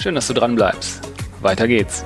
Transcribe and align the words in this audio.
Schön, 0.00 0.14
dass 0.14 0.28
du 0.28 0.34
dran 0.34 0.54
bleibst. 0.54 1.00
Weiter 1.40 1.66
geht's. 1.66 2.04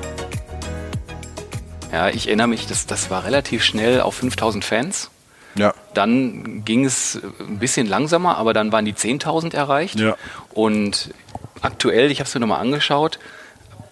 Ja, 1.93 2.09
ich 2.09 2.27
erinnere 2.27 2.49
mich, 2.49 2.67
das, 2.67 2.87
das 2.87 3.11
war 3.11 3.25
relativ 3.25 3.62
schnell 3.62 4.01
auf 4.01 4.15
5000 4.15 4.65
Fans. 4.65 5.11
Ja. 5.57 5.75
Dann 5.93 6.65
ging 6.65 6.87
es 6.87 7.20
ein 7.39 7.59
bisschen 7.59 7.87
langsamer, 7.87 8.39
aber 8.39 8.55
dann 8.55 8.73
waren 8.73 8.87
die 8.87 8.95
10.000 8.95 9.55
erreicht. 9.55 10.01
Ja. 10.01 10.16
Und 10.55 11.12
aktuell, 11.61 12.11
ich 12.11 12.20
habe 12.20 12.29
es 12.29 12.34
mir 12.34 12.41
nochmal 12.41 12.61
angeschaut, 12.61 13.19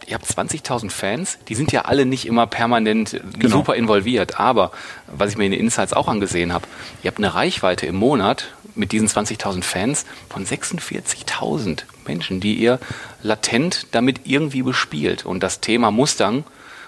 ihr 0.07 0.15
habt 0.15 0.25
20.000 0.25 0.91
Fans, 0.91 1.39
die 1.49 1.55
sind 1.55 1.71
ja 1.73 1.83
alle 1.83 2.07
nicht 2.07 2.27
immer 2.27 2.47
permanent 2.47 3.21
Genau. 3.39 3.59
super 3.59 3.75
involviert, 3.75 4.41
aber 4.41 4.73
was 5.07 5.31
ich 5.33 5.37
mir 5.37 5.45
in 5.45 5.53
den 5.53 5.61
Insights 5.61 5.93
auch 5.93 6.09
angesehen 6.09 6.55
habe, 6.55 6.67
ihr 7.03 7.09
habt 7.11 7.19
eine 7.19 7.35
Reichweite 7.35 7.85
im 7.87 7.97
Monat 7.97 8.55
mit 8.75 8.93
diesen 8.93 9.09
20.000 9.09 9.63
Fans 9.63 10.07
von 10.31 10.47
46.000 10.47 11.83
Menschen, 12.11 12.41
die 12.41 12.55
ihr 12.55 12.79
latent 13.23 13.87
damit 13.93 14.23
irgendwie 14.25 14.63
bespielt 14.63 15.25
und 15.25 15.43
das 15.43 15.61
Thema 15.61 15.91
Mustang 15.93 16.45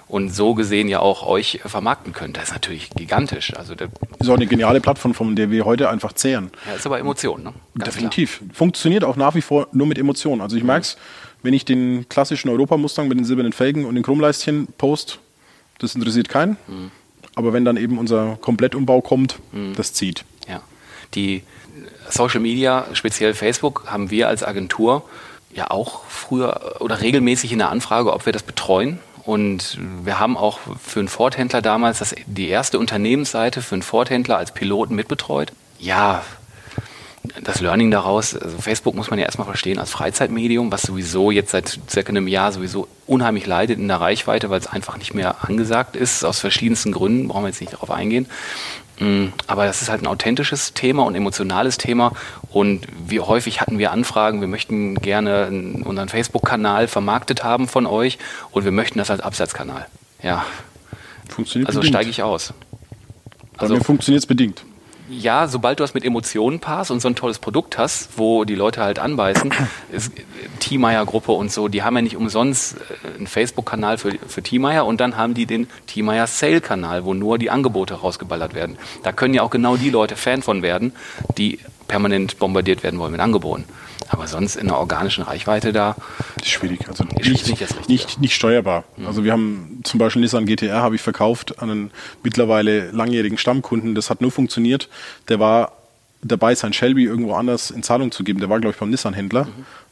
und 0.08 0.28
so 0.30 0.54
gesehen 0.54 0.88
ja 0.88 0.98
auch 0.98 1.26
euch 1.26 1.60
vermarkten 1.64 2.12
könnt. 2.12 2.36
Das 2.36 2.48
ist 2.48 2.52
natürlich 2.52 2.90
gigantisch. 2.90 3.54
Also 3.56 3.74
der, 3.74 3.88
Ist 4.18 4.28
auch 4.28 4.34
eine 4.34 4.46
geniale 4.46 4.80
Plattform, 4.80 5.14
von 5.14 5.36
der 5.36 5.50
wir 5.50 5.64
heute 5.64 5.88
einfach 5.88 6.12
zehren. 6.12 6.50
ja, 6.66 6.74
ist 6.74 6.86
aber 6.86 6.98
Emotion, 6.98 7.42
ne? 7.44 7.54
Ganz 7.78 7.94
Definitiv. 7.94 8.42
Funktioniert 8.52 9.04
auch 9.04 9.16
nach 9.16 9.34
wie 9.36 9.42
vor 9.42 9.68
nur 9.72 9.86
mit 9.86 9.96
Emotionen. 9.98 10.40
Also 10.42 10.56
ich 10.56 10.64
merke 10.64 10.82
es, 10.82 10.96
wenn 11.42 11.54
ich 11.54 11.64
den 11.64 12.08
klassischen 12.08 12.50
Europa-Mustang 12.50 13.08
mit 13.08 13.16
den 13.16 13.24
silbernen 13.24 13.52
Felgen 13.52 13.84
und 13.84 13.94
den 13.94 14.02
Chromleistchen 14.02 14.66
post, 14.76 15.20
das 15.78 15.94
interessiert 15.94 16.28
keinen. 16.28 16.56
Aber 17.34 17.52
wenn 17.52 17.64
dann 17.64 17.76
eben 17.76 17.96
unser 17.98 18.36
Komplettumbau 18.40 19.00
kommt, 19.00 19.38
das 19.76 19.92
zieht. 19.94 20.24
Ja. 20.48 20.60
Die 21.14 21.42
Social 22.08 22.40
Media, 22.40 22.86
speziell 22.92 23.34
Facebook, 23.34 23.84
haben 23.86 24.10
wir 24.10 24.28
als 24.28 24.42
Agentur 24.42 25.04
ja 25.54 25.70
auch 25.70 26.04
früher 26.08 26.76
oder 26.80 27.00
regelmäßig 27.00 27.52
in 27.52 27.58
der 27.58 27.70
Anfrage, 27.70 28.12
ob 28.12 28.26
wir 28.26 28.32
das 28.32 28.42
betreuen. 28.42 28.98
Und 29.24 29.78
wir 30.02 30.18
haben 30.18 30.36
auch 30.36 30.58
für 30.82 30.98
einen 30.98 31.08
Ford-Händler 31.08 31.62
damals 31.62 32.00
das, 32.00 32.14
die 32.26 32.48
erste 32.48 32.78
Unternehmensseite 32.78 33.62
für 33.62 33.76
einen 33.76 33.82
Ford-Händler 33.82 34.36
als 34.36 34.52
Piloten 34.52 34.96
mitbetreut. 34.96 35.52
Ja, 35.78 36.22
das 37.40 37.60
Learning 37.60 37.92
daraus, 37.92 38.34
also 38.34 38.58
Facebook 38.58 38.96
muss 38.96 39.10
man 39.10 39.18
ja 39.20 39.24
erstmal 39.24 39.46
verstehen 39.46 39.78
als 39.78 39.90
Freizeitmedium, 39.90 40.72
was 40.72 40.82
sowieso 40.82 41.30
jetzt 41.30 41.52
seit 41.52 41.78
circa 41.88 42.10
einem 42.10 42.26
Jahr 42.26 42.50
sowieso 42.50 42.88
unheimlich 43.06 43.46
leidet 43.46 43.78
in 43.78 43.86
der 43.86 44.00
Reichweite, 44.00 44.50
weil 44.50 44.58
es 44.58 44.66
einfach 44.66 44.98
nicht 44.98 45.14
mehr 45.14 45.44
angesagt 45.44 45.94
ist, 45.94 46.24
aus 46.24 46.40
verschiedensten 46.40 46.90
Gründen, 46.90 47.28
brauchen 47.28 47.44
wir 47.44 47.48
jetzt 47.48 47.60
nicht 47.60 47.74
darauf 47.74 47.92
eingehen. 47.92 48.26
Mm, 48.98 49.26
Aber 49.46 49.66
das 49.66 49.82
ist 49.82 49.90
halt 49.90 50.02
ein 50.02 50.06
authentisches 50.06 50.74
Thema 50.74 51.04
und 51.04 51.14
emotionales 51.14 51.78
Thema. 51.78 52.12
Und 52.50 52.86
wie 53.06 53.20
häufig 53.20 53.60
hatten 53.60 53.78
wir 53.78 53.92
Anfragen, 53.92 54.40
wir 54.40 54.48
möchten 54.48 54.96
gerne 54.96 55.48
unseren 55.84 56.08
Facebook-Kanal 56.08 56.88
vermarktet 56.88 57.44
haben 57.44 57.68
von 57.68 57.86
euch 57.86 58.18
und 58.50 58.64
wir 58.64 58.72
möchten 58.72 58.98
das 58.98 59.10
als 59.10 59.20
Absatzkanal. 59.20 59.86
Ja, 60.22 60.44
Funktioniert 61.32 61.68
also 61.68 61.82
steige 61.82 62.10
ich 62.10 62.22
aus. 62.22 62.52
Bei 63.58 63.68
mir 63.68 63.80
funktioniert 63.80 64.22
es 64.22 64.26
bedingt. 64.26 64.64
Ja, 65.10 65.48
sobald 65.48 65.80
du 65.80 65.82
das 65.82 65.94
mit 65.94 66.04
Emotionen 66.04 66.60
passt 66.60 66.90
und 66.90 67.00
so 67.00 67.08
ein 67.08 67.16
tolles 67.16 67.38
Produkt 67.38 67.76
hast, 67.76 68.10
wo 68.16 68.44
die 68.44 68.54
Leute 68.54 68.82
halt 68.82 68.98
anbeißen, 68.98 69.52
ist 69.92 70.12
Thiemeyer-Gruppe 70.60 71.32
und 71.32 71.50
so, 71.50 71.68
die 71.68 71.82
haben 71.82 71.96
ja 71.96 72.02
nicht 72.02 72.16
umsonst 72.16 72.76
äh, 72.76 73.16
einen 73.16 73.26
Facebook-Kanal 73.26 73.98
für, 73.98 74.12
für 74.26 74.42
Thiemeyer 74.42 74.86
und 74.86 75.00
dann 75.00 75.16
haben 75.16 75.34
die 75.34 75.46
den 75.46 75.68
Thiemeyer 75.86 76.26
Sale-Kanal, 76.26 77.04
wo 77.04 77.14
nur 77.14 77.38
die 77.38 77.50
Angebote 77.50 77.94
rausgeballert 77.94 78.54
werden. 78.54 78.78
Da 79.02 79.12
können 79.12 79.34
ja 79.34 79.42
auch 79.42 79.50
genau 79.50 79.76
die 79.76 79.90
Leute 79.90 80.16
Fan 80.16 80.42
von 80.42 80.62
werden, 80.62 80.92
die 81.36 81.58
permanent 81.88 82.38
bombardiert 82.38 82.82
werden 82.82 82.98
wollen 82.98 83.12
mit 83.12 83.20
Angeboten. 83.20 83.64
Aber 84.08 84.26
sonst 84.26 84.56
in 84.56 84.66
der 84.66 84.78
organischen 84.78 85.24
Reichweite 85.24 85.72
da, 85.72 85.96
Das 86.36 86.44
ist 86.46 86.50
schwierig. 86.50 86.86
Also 86.88 87.04
Ist 87.18 87.28
nicht, 87.28 87.46
nicht 87.48 87.62
das 87.62 87.70
Richtige. 87.70 87.92
nicht, 87.92 88.20
nicht 88.20 88.34
steuerbar. 88.34 88.84
Also 89.06 89.24
wir 89.24 89.32
haben 89.32 89.80
zum 89.84 89.98
Beispiel 89.98 90.20
Nissan 90.20 90.44
GTR 90.44 90.82
habe 90.82 90.96
ich 90.96 91.00
verkauft 91.00 91.60
an 91.62 91.70
einen 91.70 91.90
mittlerweile 92.22 92.90
langjährigen 92.90 93.38
Stammkunden. 93.38 93.94
Das 93.94 94.10
hat 94.10 94.20
nur 94.20 94.30
funktioniert. 94.30 94.88
Der 95.28 95.40
war 95.40 95.72
dabei, 96.22 96.54
sein 96.54 96.72
Shelby 96.72 97.04
irgendwo 97.04 97.34
anders 97.34 97.70
in 97.70 97.82
Zahlung 97.82 98.12
zu 98.12 98.22
geben. 98.22 98.40
Der 98.40 98.48
war, 98.48 98.60
glaube 98.60 98.74
ich, 98.74 98.78
beim 98.80 98.90
Nissan-Händler. 98.90 99.48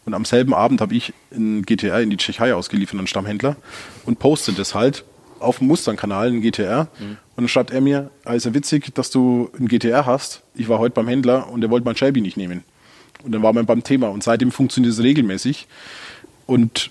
Und 0.06 0.14
am 0.14 0.24
selben 0.24 0.54
Abend 0.54 0.80
habe 0.80 0.94
ich 0.94 1.12
einen 1.34 1.62
GTR 1.62 2.00
in 2.00 2.10
die 2.10 2.16
Tschechei 2.16 2.54
ausgeliefert 2.54 2.94
an 2.94 3.00
einen 3.00 3.06
Stammhändler 3.06 3.56
und 4.06 4.18
postet 4.18 4.58
das 4.58 4.74
halt 4.74 5.04
auf 5.40 5.58
dem 5.58 5.66
Mustang-Kanal, 5.68 6.28
einen 6.28 6.42
GTR. 6.42 6.88
Und 7.00 7.18
dann 7.36 7.48
schreibt 7.48 7.70
er 7.70 7.80
mir, 7.80 8.10
also 8.24 8.54
witzig, 8.54 8.94
dass 8.94 9.10
du 9.10 9.50
einen 9.58 9.68
GTR 9.68 10.06
hast. 10.06 10.42
Ich 10.54 10.68
war 10.68 10.78
heute 10.78 10.94
beim 10.94 11.08
Händler 11.08 11.48
und 11.48 11.60
der 11.60 11.70
wollte 11.70 11.84
mein 11.84 11.96
Shelby 11.96 12.20
nicht 12.20 12.36
nehmen. 12.36 12.64
Und 13.24 13.32
dann 13.32 13.42
war 13.42 13.52
man 13.52 13.66
beim 13.66 13.82
Thema. 13.82 14.08
Und 14.08 14.22
seitdem 14.22 14.52
funktioniert 14.52 14.92
es 14.92 15.02
regelmäßig. 15.02 15.66
Und 16.46 16.90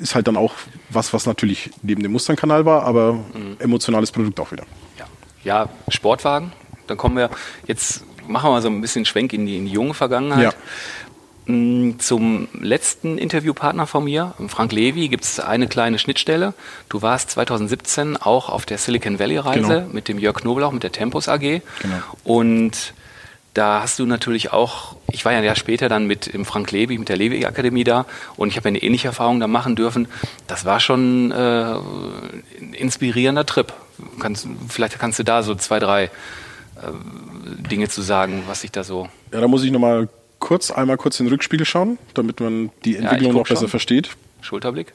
ist 0.00 0.14
halt 0.14 0.28
dann 0.28 0.36
auch 0.36 0.54
was, 0.90 1.12
was 1.12 1.26
natürlich 1.26 1.70
neben 1.82 2.02
dem 2.02 2.12
Mustang-Kanal 2.12 2.64
war, 2.64 2.82
aber 2.84 3.18
emotionales 3.58 4.12
Produkt 4.12 4.38
auch 4.40 4.52
wieder. 4.52 4.64
ja, 4.98 5.06
ja, 5.44 5.68
Sportwagen, 5.88 6.52
dann 6.86 6.96
kommen 6.96 7.16
wir, 7.16 7.30
jetzt 7.66 8.04
machen 8.26 8.48
wir 8.48 8.52
mal 8.52 8.62
so 8.62 8.68
ein 8.68 8.80
bisschen 8.80 9.04
Schwenk 9.04 9.32
in 9.32 9.46
die, 9.46 9.56
in 9.56 9.66
die 9.66 9.72
junge 9.72 9.94
Vergangenheit. 9.94 10.54
Mm, 10.54 10.54
Zum 11.48 12.46
letzten 12.60 13.16
Interviewpartner 13.16 13.86
von 13.86 14.04
mir, 14.04 14.34
Frank 14.48 14.70
Levy, 14.72 15.08
gibt 15.08 15.24
es 15.24 15.40
eine 15.40 15.66
kleine 15.66 15.98
Schnittstelle. 15.98 16.52
Du 16.90 17.00
warst 17.00 17.30
2017 17.30 18.18
auch 18.18 18.50
auf 18.50 18.66
der 18.66 18.76
Silicon 18.76 19.18
Valley 19.18 19.38
Reise 19.38 19.60
Genau. 19.62 19.86
mit 19.90 20.08
dem 20.08 20.18
Jörg 20.18 20.36
Knoblauch, 20.42 20.72
mit 20.72 20.82
der 20.82 20.92
Tempus 20.92 21.26
AG. 21.26 21.40
Genau. 21.40 21.62
Und 22.22 22.92
da 23.54 23.80
hast 23.80 23.98
du 23.98 24.04
natürlich 24.04 24.52
auch, 24.52 24.96
ich 25.10 25.24
war 25.24 25.32
ja 25.32 25.38
ein 25.38 25.44
Jahr 25.44 25.56
später 25.56 25.88
dann 25.88 26.06
mit 26.06 26.34
dem 26.34 26.44
Frank 26.44 26.70
Levy, 26.70 26.98
mit 26.98 27.08
der 27.08 27.16
Levy 27.16 27.46
Akademie 27.46 27.82
da 27.82 28.04
und 28.36 28.48
ich 28.48 28.56
habe 28.58 28.68
eine 28.68 28.82
ähnliche 28.82 29.08
Erfahrung 29.08 29.40
da 29.40 29.46
machen 29.46 29.74
dürfen. 29.74 30.06
Das 30.48 30.66
war 30.66 30.80
schon 30.80 31.32
äh, 31.32 31.34
ein 31.34 32.74
inspirierender 32.74 33.46
Trip. 33.46 33.72
Kannst, 34.20 34.46
vielleicht 34.68 34.98
kannst 34.98 35.18
du 35.18 35.22
da 35.24 35.42
so 35.42 35.54
zwei, 35.54 35.78
drei 35.78 36.04
äh, 36.04 36.08
Dinge 37.70 37.88
zu 37.88 38.02
sagen, 38.02 38.42
was 38.46 38.64
ich 38.64 38.70
da 38.70 38.84
so. 38.84 39.08
Ja, 39.32 39.40
da 39.40 39.48
muss 39.48 39.64
ich 39.64 39.70
nochmal 39.72 40.08
kurz, 40.48 40.70
einmal 40.70 40.96
kurz 40.96 41.20
in 41.20 41.26
den 41.26 41.32
Rückspiegel 41.32 41.66
schauen, 41.66 41.98
damit 42.14 42.40
man 42.40 42.70
die 42.86 42.96
Entwicklung 42.96 43.32
guck 43.32 43.40
noch 43.40 43.48
besser 43.48 43.60
schon. 43.60 43.68
versteht. 43.68 44.16
Schulterblick? 44.40 44.94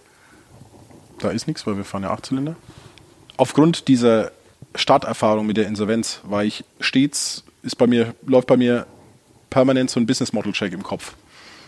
Da 1.19 1.29
ist 1.29 1.45
nichts, 1.45 1.67
weil 1.67 1.77
wir 1.77 1.83
fahren 1.83 2.01
ja 2.01 2.09
Achtzylinder. 2.09 2.55
Aufgrund 3.37 3.87
dieser 3.87 4.31
Starterfahrung 4.73 5.45
mit 5.45 5.57
der 5.57 5.67
Insolvenz 5.67 6.21
war 6.23 6.43
ich 6.43 6.63
stets, 6.79 7.43
ist 7.61 7.75
bei 7.75 7.85
mir, 7.85 8.15
läuft 8.25 8.47
bei 8.47 8.57
mir 8.57 8.87
permanent 9.51 9.91
so 9.91 9.99
ein 9.99 10.07
Business 10.07 10.33
Model 10.33 10.53
Check 10.53 10.73
im 10.73 10.81
Kopf, 10.81 11.13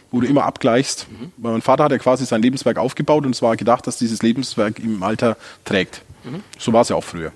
wo 0.09 0.19
du 0.19 0.25
immer 0.25 0.45
abgleichst. 0.45 1.05
Weil 1.37 1.51
mein 1.51 1.61
Vater 1.61 1.83
hat 1.83 1.91
ja 1.91 1.99
quasi 1.99 2.25
sein 2.25 2.41
Lebenswerk 2.41 2.79
aufgebaut 2.79 3.23
und 3.23 3.35
es 3.35 3.43
war 3.43 3.55
gedacht, 3.55 3.85
dass 3.85 3.99
dieses 3.99 4.23
Lebenswerk 4.23 4.79
ihm 4.79 4.95
im 4.95 5.03
Alter 5.03 5.37
trägt. 5.63 6.01
So 6.57 6.73
war 6.73 6.81
es 6.81 6.89
ja 6.89 6.95
auch 6.95 7.03
früher. 7.03 7.33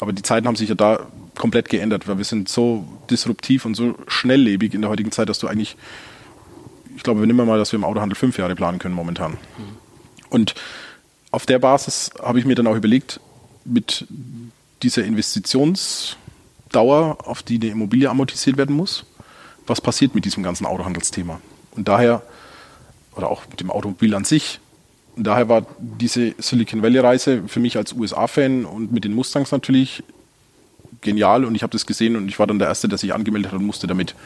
Aber 0.00 0.12
die 0.12 0.22
Zeiten 0.22 0.46
haben 0.46 0.56
sich 0.56 0.68
ja 0.68 0.74
da 0.74 1.06
komplett 1.36 1.68
geändert, 1.68 2.08
weil 2.08 2.18
wir 2.18 2.24
sind 2.24 2.48
so 2.48 2.86
disruptiv 3.10 3.64
und 3.64 3.74
so 3.74 3.94
schnelllebig 4.08 4.74
in 4.74 4.82
der 4.82 4.90
heutigen 4.90 5.12
Zeit, 5.12 5.28
dass 5.28 5.38
du 5.38 5.48
eigentlich, 5.48 5.76
ich 6.96 7.02
glaube, 7.02 7.20
wir 7.20 7.26
nehmen 7.26 7.46
mal, 7.46 7.58
dass 7.58 7.72
wir 7.72 7.78
im 7.78 7.84
Autohandel 7.84 8.16
fünf 8.16 8.38
Jahre 8.38 8.54
planen 8.54 8.78
können 8.78 8.94
momentan. 8.94 9.36
Und 10.30 10.54
auf 11.30 11.46
der 11.46 11.58
Basis 11.58 12.10
habe 12.22 12.38
ich 12.38 12.44
mir 12.44 12.54
dann 12.54 12.66
auch 12.66 12.76
überlegt, 12.76 13.20
mit 13.64 14.06
dieser 14.82 15.04
Investitionsdauer, 15.04 17.18
auf 17.26 17.42
die 17.42 17.56
eine 17.56 17.66
Immobilie 17.66 18.08
amortisiert 18.08 18.56
werden 18.56 18.76
muss, 18.76 19.04
was 19.66 19.80
passiert 19.80 20.14
mit 20.14 20.24
diesem 20.24 20.42
ganzen 20.42 20.66
Autohandelsthema. 20.66 21.40
Und 21.72 21.88
daher, 21.88 22.22
oder 23.14 23.30
auch 23.30 23.42
mit 23.48 23.60
dem 23.60 23.70
Automobil 23.70 24.14
an 24.14 24.24
sich, 24.24 24.60
und 25.16 25.24
daher 25.26 25.48
war 25.48 25.66
diese 25.78 26.34
Silicon 26.38 26.82
Valley-Reise 26.82 27.44
für 27.46 27.60
mich 27.60 27.76
als 27.76 27.94
USA-Fan 27.94 28.64
und 28.66 28.92
mit 28.92 29.04
den 29.04 29.14
Mustangs 29.14 29.50
natürlich 29.50 30.02
genial 31.00 31.44
und 31.44 31.54
ich 31.54 31.62
habe 31.62 31.72
das 31.72 31.86
gesehen 31.86 32.16
und 32.16 32.28
ich 32.28 32.38
war 32.38 32.46
dann 32.46 32.58
der 32.58 32.68
Erste, 32.68 32.88
der 32.88 32.98
sich 32.98 33.14
angemeldet 33.14 33.52
hat 33.52 33.58
und 33.58 33.66
musste 33.66 33.86
damit. 33.86 34.14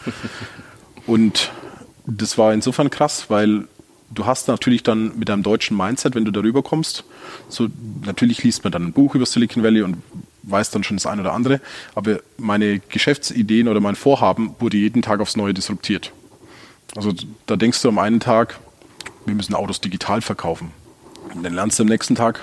Und 1.07 1.51
das 2.07 2.39
war 2.39 2.53
insofern 2.53 2.91
krass, 2.91 3.31
weil 3.31 3.67
du 4.11 4.27
hast 4.27 4.49
natürlich 4.49 4.83
dann 4.83 5.19
mit 5.19 5.29
deinem 5.29 5.43
deutschen 5.43 5.77
Mindset, 5.77 6.15
wenn 6.15 6.25
du 6.25 6.31
darüber 6.31 6.63
kommst, 6.63 7.05
so 7.49 7.69
natürlich 8.05 8.45
liest 8.45 8.63
man 8.65 8.73
dann 8.73 8.85
ein 8.85 8.93
Buch 8.93 9.15
über 9.15 9.27
Silicon 9.27 9.63
Valley 9.63 9.83
und 9.83 9.97
weiß 10.43 10.71
dann 10.71 10.85
schon 10.85 10.99
das 10.99 11.07
eine 11.07 11.23
oder 11.23 11.33
andere, 11.33 11.61
aber 11.95 12.21
meine 12.37 12.81
Geschäftsideen 12.81 13.67
oder 13.67 13.81
mein 13.81 13.97
Vorhaben 13.97 14.55
wurde 14.59 14.77
jeden 14.77 15.03
Tag 15.03 15.21
aufs 15.21 15.37
Neue 15.37 15.55
disruptiert. 15.55 16.13
Also 16.97 17.13
da 17.47 17.57
denkst 17.57 17.81
du 17.83 17.89
am 17.89 17.99
einen 17.99 18.21
Tag, 18.21 18.61
wir 19.27 19.35
müssen 19.35 19.55
Autos 19.55 19.81
digital 19.81 20.21
verkaufen. 20.21 20.73
Dann 21.35 21.55
lernst 21.55 21.79
du 21.79 21.85
am 21.85 21.88
nächsten 21.88 22.15
Tag, 22.15 22.41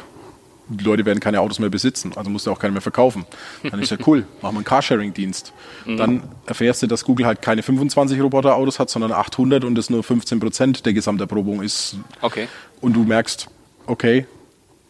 die 0.69 0.83
Leute 0.83 1.05
werden 1.05 1.19
keine 1.19 1.39
Autos 1.39 1.59
mehr 1.59 1.69
besitzen, 1.69 2.11
also 2.15 2.29
musst 2.29 2.45
du 2.45 2.51
auch 2.51 2.59
keine 2.59 2.73
mehr 2.73 2.81
verkaufen. 2.81 3.25
Dann 3.63 3.81
ist 3.81 3.89
ja 3.89 3.97
cool, 4.05 4.25
machen 4.41 4.55
wir 4.55 4.59
einen 4.59 4.63
Carsharing-Dienst. 4.65 5.53
Dann 5.85 6.23
erfährst 6.45 6.83
du, 6.83 6.87
dass 6.87 7.05
Google 7.05 7.25
halt 7.25 7.41
keine 7.41 7.63
25 7.63 8.21
Roboterautos 8.21 8.79
hat, 8.79 8.89
sondern 8.89 9.11
800 9.11 9.63
und 9.63 9.75
das 9.75 9.89
nur 9.89 10.03
15 10.03 10.39
Prozent 10.39 10.85
der 10.85 10.93
Gesamterprobung 10.93 11.61
ist. 11.61 11.97
Okay. 12.21 12.47
Und 12.81 12.93
du 12.93 13.03
merkst, 13.03 13.47
okay, 13.85 14.25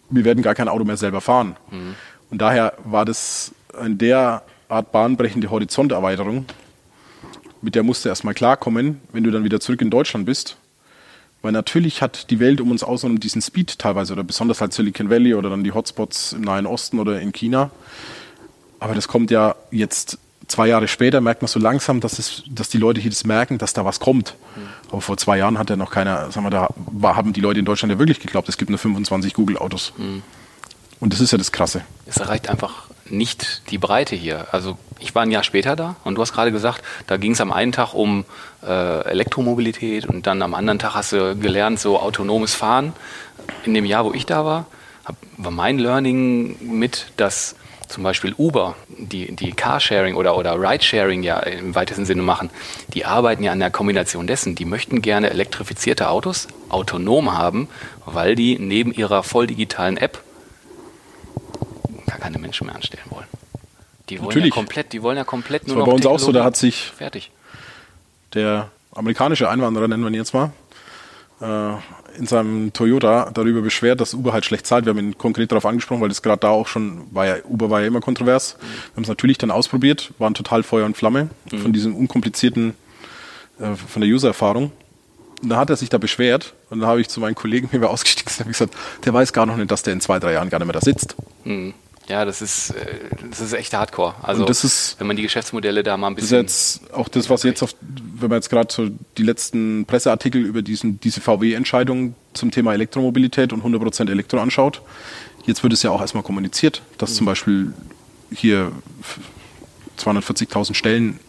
wir 0.09 0.25
werden 0.25 0.41
gar 0.41 0.55
kein 0.55 0.67
Auto 0.67 0.83
mehr 0.83 0.97
selber 0.97 1.21
fahren. 1.21 1.55
Und 2.29 2.41
daher 2.41 2.73
war 2.83 3.05
das 3.05 3.53
ein 3.79 3.97
derart 3.97 4.91
bahnbrechende 4.91 5.51
Horizonterweiterung, 5.51 6.45
mit 7.61 7.75
der 7.75 7.83
musst 7.83 8.05
du 8.05 8.09
erstmal 8.09 8.33
klarkommen, 8.33 9.01
wenn 9.11 9.23
du 9.23 9.31
dann 9.31 9.43
wieder 9.43 9.59
zurück 9.59 9.81
in 9.81 9.89
Deutschland 9.89 10.25
bist 10.25 10.57
Weil 11.41 11.51
natürlich 11.51 12.01
hat 12.01 12.29
die 12.31 12.39
Welt 12.39 12.61
um 12.61 12.71
uns 12.71 12.83
außen 12.83 13.19
diesen 13.19 13.41
Speed 13.41 13.79
teilweise 13.79 14.13
oder 14.13 14.23
besonders 14.23 14.59
halt 14.59 14.73
Silicon 14.73 15.09
Valley 15.09 15.35
oder 15.35 15.49
dann 15.49 15.63
die 15.63 15.71
Hotspots 15.71 16.33
im 16.33 16.41
Nahen 16.41 16.65
Osten 16.65 16.99
oder 16.99 17.21
in 17.21 17.31
China. 17.31 17.69
Aber 18.79 18.95
das 18.95 19.07
kommt 19.07 19.31
ja 19.31 19.55
jetzt 19.71 20.17
zwei 20.47 20.67
Jahre 20.67 20.87
später, 20.87 21.21
merkt 21.21 21.41
man 21.41 21.47
so 21.47 21.59
langsam, 21.59 21.99
dass, 21.99 22.19
es, 22.19 22.43
dass 22.49 22.69
die 22.69 22.77
Leute 22.77 23.01
hier 23.01 23.11
das 23.11 23.25
merken, 23.25 23.57
dass 23.57 23.73
da 23.73 23.85
was 23.85 23.99
kommt. 23.99 24.35
Mhm. 24.55 24.61
Aber 24.89 25.01
vor 25.01 25.17
zwei 25.17 25.37
Jahren 25.37 25.57
hat 25.57 25.69
ja 25.69 25.75
noch 25.75 25.91
keiner, 25.91 26.31
sagen 26.31 26.45
wir, 26.45 26.49
da 26.49 26.69
haben 27.15 27.33
die 27.33 27.41
Leute 27.41 27.59
in 27.59 27.65
Deutschland 27.65 27.91
ja 27.91 27.99
wirklich 27.99 28.19
geglaubt, 28.19 28.49
es 28.49 28.57
gibt 28.57 28.69
nur 28.69 28.79
25 28.79 29.33
Google-Autos. 29.33 29.93
Mhm. 29.97 30.23
Und 30.99 31.13
das 31.13 31.19
ist 31.19 31.31
ja 31.31 31.37
das 31.37 31.51
Krasse. 31.51 31.81
Es 32.05 32.17
erreicht 32.17 32.49
einfach 32.49 32.89
nicht 33.09 33.61
die 33.69 33.77
Breite 33.77 34.15
hier. 34.15 34.47
Also 34.51 34.77
ich 34.99 35.13
war 35.15 35.23
ein 35.23 35.31
Jahr 35.31 35.43
später 35.43 35.75
da 35.75 35.95
und 36.03 36.15
du 36.15 36.21
hast 36.21 36.33
gerade 36.33 36.51
gesagt, 36.51 36.83
da 37.07 37.17
ging 37.17 37.33
es 37.33 37.41
am 37.41 37.51
einen 37.51 37.71
Tag 37.71 37.93
um 37.93 38.25
äh, 38.65 39.01
Elektromobilität 39.09 40.05
und 40.05 40.27
dann 40.27 40.41
am 40.41 40.53
anderen 40.53 40.79
Tag 40.79 40.95
hast 40.95 41.13
du 41.13 41.35
gelernt, 41.35 41.79
so 41.79 41.99
autonomes 41.99 42.55
Fahren. 42.55 42.93
In 43.65 43.73
dem 43.73 43.85
Jahr, 43.85 44.05
wo 44.05 44.13
ich 44.13 44.25
da 44.25 44.45
war, 44.45 44.65
hab, 45.05 45.15
war 45.37 45.51
mein 45.51 45.79
Learning 45.79 46.57
mit, 46.61 47.07
dass 47.17 47.55
zum 47.87 48.03
Beispiel 48.03 48.33
Uber, 48.37 48.75
die, 48.89 49.33
die 49.35 49.51
Carsharing 49.51 50.15
oder, 50.15 50.37
oder 50.37 50.59
Ridesharing 50.59 51.23
ja 51.23 51.39
im 51.39 51.73
weitesten 51.73 52.05
Sinne 52.05 52.21
machen, 52.21 52.49
die 52.93 53.05
arbeiten 53.05 53.43
ja 53.43 53.51
an 53.51 53.59
der 53.59 53.71
Kombination 53.71 54.27
dessen. 54.27 54.55
Die 54.55 54.65
möchten 54.65 55.01
gerne 55.01 55.29
elektrifizierte 55.29 56.09
Autos 56.09 56.47
autonom 56.69 57.37
haben, 57.37 57.69
weil 58.05 58.35
die 58.35 58.59
neben 58.59 58.91
ihrer 58.93 59.23
voll 59.23 59.47
digitalen 59.47 59.97
App 59.97 60.21
Menschen 62.47 62.67
mehr 62.67 62.75
anstellen 62.75 63.03
wollen. 63.09 63.27
Die 64.09 64.19
wollen 64.19 64.27
Natürlich. 64.27 64.49
ja 64.49 64.55
komplett, 64.55 64.93
die 64.93 65.03
wollen 65.03 65.17
ja 65.17 65.23
komplett 65.23 65.67
nur 65.67 65.75
das 65.75 65.81
war 65.81 65.85
noch 65.85 65.91
bei 65.91 65.95
uns 65.95 66.05
auch 66.05 66.19
so, 66.19 66.31
da 66.31 66.43
hat 66.43 66.55
sich 66.55 66.91
fertig. 66.95 67.31
der 68.33 68.69
amerikanische 68.93 69.49
Einwanderer, 69.49 69.87
nennen 69.87 70.03
wir 70.03 70.09
ihn 70.09 70.15
jetzt 70.15 70.33
mal, 70.33 70.51
äh, 71.41 71.73
in 72.17 72.25
seinem 72.25 72.73
Toyota 72.73 73.29
darüber 73.31 73.61
beschwert, 73.61 74.01
dass 74.01 74.13
Uber 74.13 74.33
halt 74.33 74.45
schlecht 74.45 74.65
zahlt. 74.65 74.85
Wir 74.85 74.91
haben 74.91 74.99
ihn 74.99 75.17
konkret 75.17 75.51
darauf 75.51 75.65
angesprochen, 75.65 76.01
weil 76.01 76.09
das 76.09 76.21
gerade 76.21 76.39
da 76.39 76.49
auch 76.49 76.67
schon 76.67 77.03
war 77.11 77.27
ja, 77.27 77.35
Uber 77.43 77.69
war 77.69 77.81
ja 77.81 77.87
immer 77.87 78.01
kontrovers. 78.01 78.57
Mhm. 78.57 78.65
Wir 78.65 78.95
haben 78.95 79.03
es 79.03 79.09
natürlich 79.09 79.37
dann 79.37 79.51
ausprobiert, 79.51 80.13
waren 80.17 80.33
total 80.33 80.63
Feuer 80.63 80.85
und 80.85 80.97
Flamme 80.97 81.29
mhm. 81.51 81.57
von 81.59 81.73
diesem 81.73 81.95
unkomplizierten, 81.95 82.73
äh, 83.59 83.75
von 83.75 84.01
der 84.01 84.09
User-Erfahrung. 84.09 84.71
Und 85.43 85.49
dann 85.49 85.59
hat 85.59 85.69
er 85.69 85.75
sich 85.75 85.89
da 85.89 85.99
beschwert 85.99 86.55
und 86.71 86.79
dann 86.79 86.89
habe 86.89 87.01
ich 87.01 87.09
zu 87.09 87.19
meinen 87.19 87.35
Kollegen, 87.35 87.69
mir 87.77 87.89
ausgestiegen 87.89 88.33
und 88.39 88.47
gesagt, 88.47 88.73
der 89.05 89.13
weiß 89.13 89.33
gar 89.33 89.45
noch 89.45 89.57
nicht, 89.57 89.69
dass 89.69 89.83
der 89.83 89.93
in 89.93 90.01
zwei, 90.01 90.17
drei 90.17 90.33
Jahren 90.33 90.49
gar 90.49 90.57
nicht 90.57 90.65
mehr 90.67 90.73
da 90.73 90.81
sitzt. 90.81 91.15
Mhm. 91.43 91.73
Ja, 92.09 92.23
das 92.23 92.41
ist, 92.41 92.71
äh, 92.71 92.85
das 93.29 93.41
ist 93.41 93.53
echt 93.53 93.73
Hardcore. 93.73 94.15
Also, 94.21 94.45
ist, 94.45 94.95
wenn 94.97 95.07
man 95.07 95.17
die 95.17 95.23
Geschäftsmodelle 95.23 95.83
da 95.83 95.97
mal 95.97 96.07
ein 96.07 96.15
bisschen. 96.15 96.45
Das 96.45 96.53
ist 96.53 96.81
jetzt 96.81 96.93
auch 96.93 97.09
das, 97.09 97.29
was 97.29 97.43
jetzt 97.43 97.61
auf, 97.61 97.75
wenn 97.81 98.29
man 98.29 98.37
jetzt 98.37 98.49
gerade 98.49 98.71
so 98.73 98.89
die 99.17 99.23
letzten 99.23 99.85
Presseartikel 99.85 100.41
über 100.41 100.61
diesen, 100.61 100.99
diese 101.01 101.19
VW-Entscheidung 101.19 102.15
zum 102.33 102.51
Thema 102.51 102.73
Elektromobilität 102.73 103.51
und 103.51 103.63
100% 103.63 104.09
Elektro 104.09 104.39
anschaut. 104.39 104.81
Jetzt 105.45 105.63
wird 105.63 105.73
es 105.73 105.83
ja 105.83 105.91
auch 105.91 106.01
erstmal 106.01 106.23
kommuniziert, 106.23 106.81
dass 106.97 107.11
mhm. 107.11 107.15
zum 107.15 107.25
Beispiel 107.25 107.73
hier 108.31 108.71
240.000 109.97 110.73
Stellen 110.75 111.19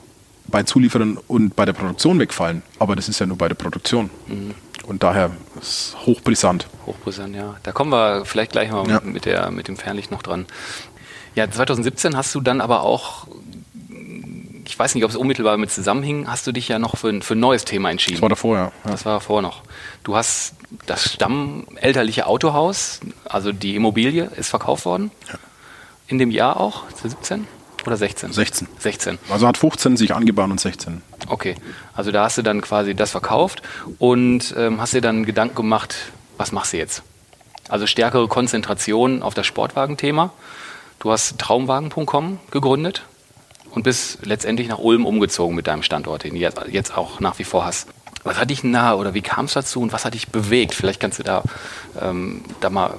bei 0.49 0.63
Zulieferern 0.63 1.19
und 1.29 1.55
bei 1.55 1.65
der 1.65 1.73
Produktion 1.75 2.19
wegfallen. 2.19 2.63
Aber 2.79 2.97
das 2.97 3.09
ist 3.09 3.19
ja 3.21 3.27
nur 3.27 3.39
bei 3.39 3.49
der 3.49 3.55
Produktion. 3.55 4.11
Mhm. 4.27 4.55
Und 4.87 5.03
daher 5.03 5.31
ist 5.61 5.95
es 5.95 5.97
hochbrisant. 6.07 6.67
Hochbrisant, 6.87 7.37
ja. 7.37 7.57
Da 7.63 7.73
kommen 7.73 7.91
wir 7.93 8.25
vielleicht 8.25 8.53
gleich 8.53 8.71
mal 8.71 8.89
ja. 8.89 9.01
mit, 9.05 9.27
der, 9.27 9.51
mit 9.51 9.69
dem 9.69 9.77
Fernlicht 9.77 10.11
noch 10.11 10.23
dran. 10.23 10.47
Ja, 11.35 11.51
2017 11.51 12.17
hast 12.17 12.35
du 12.35 12.41
dann 12.41 12.63
aber 12.63 12.83
auch, 12.83 13.27
ich 14.65 14.79
weiß 14.79 14.95
nicht, 14.95 15.05
ob 15.05 15.11
es 15.11 15.17
unmittelbar 15.17 15.53
damit 15.53 15.71
zusammenhing, 15.71 16.27
hast 16.27 16.47
du 16.47 16.53
dich 16.53 16.69
ja 16.69 16.79
noch 16.79 16.97
für, 16.97 17.21
für 17.21 17.35
ein 17.35 17.41
neues 17.41 17.67
Thema 17.67 17.91
entschieden. 17.91 18.17
Das 18.17 18.23
war 18.23 18.29
davor, 18.31 18.57
ja. 18.57 18.65
ja. 18.85 18.91
Das 18.91 19.05
war 19.05 19.15
davor 19.15 19.43
noch. 19.43 19.63
Du 20.05 20.17
hast 20.17 20.55
das 20.87 21.13
stammelterliche 21.13 22.27
Autohaus, 22.27 23.01
also 23.27 23.53
die 23.53 23.77
Immobilie, 23.77 24.31
ist 24.37 24.49
verkauft 24.49 24.87
worden. 24.87 25.11
Ja. 25.29 25.39
In 26.07 26.19
dem 26.19 26.31
Jahr 26.31 26.59
auch, 26.59 26.89
2017? 26.89 27.47
Oder 27.89 27.97
16? 27.97 28.35
16. 28.35 28.69
16. 28.79 29.19
Also 29.31 29.49
hat 29.49 29.57
15 29.57 29.97
sich 29.97 30.15
angebahnt 30.15 30.53
und 30.53 30.61
16. 30.61 31.01
Okay, 31.27 31.55
also 31.95 32.13
da 32.13 32.25
hast 32.25 32.37
du 32.37 32.43
dann 32.43 32.61
quasi 32.61 32.95
das 32.95 33.13
verkauft 33.13 33.63
und 33.99 34.55
ähm, 34.59 34.79
hast 34.79 34.93
dir 34.93 35.01
dann 35.01 35.25
Gedanken 35.25 35.55
gemacht, 35.55 35.97
was 36.37 36.53
machst 36.53 36.75
du 36.75 36.77
jetzt? 36.77 37.03
Also 37.71 37.87
stärkere 37.87 38.29
Konzentration 38.29 39.23
auf 39.23 39.33
das 39.33 39.47
Sportwagenthema. 39.47 40.35
Du 40.99 41.11
hast 41.11 41.39
traumwagen.com 41.39 42.41
gegründet 42.51 43.05
und 43.71 43.85
bist 43.85 44.19
letztendlich 44.27 44.69
nach 44.69 44.79
Ulm 44.79 45.07
umgezogen 45.07 45.57
mit 45.57 45.67
deinem 45.67 45.83
Standort, 45.83 46.25
den 46.25 46.35
du 46.35 46.41
jetzt 46.41 46.95
auch 46.95 47.21
nach 47.21 47.39
wie 47.39 47.45
vor 47.45 47.65
hast. 47.65 47.89
Was 48.25 48.39
hat 48.39 48.51
dich 48.51 48.65
nahe 48.65 48.97
oder 48.97 49.15
wie 49.15 49.23
kam 49.23 49.47
es 49.47 49.53
dazu 49.53 49.81
und 49.81 49.93
was 49.93 50.05
hat 50.05 50.15
dich 50.15 50.29
bewegt? 50.29 50.75
Vielleicht 50.75 51.01
kannst 51.01 51.19
du 51.19 51.23
da, 51.23 51.43
ähm, 52.01 52.43
da 52.61 52.71
mal 52.71 52.95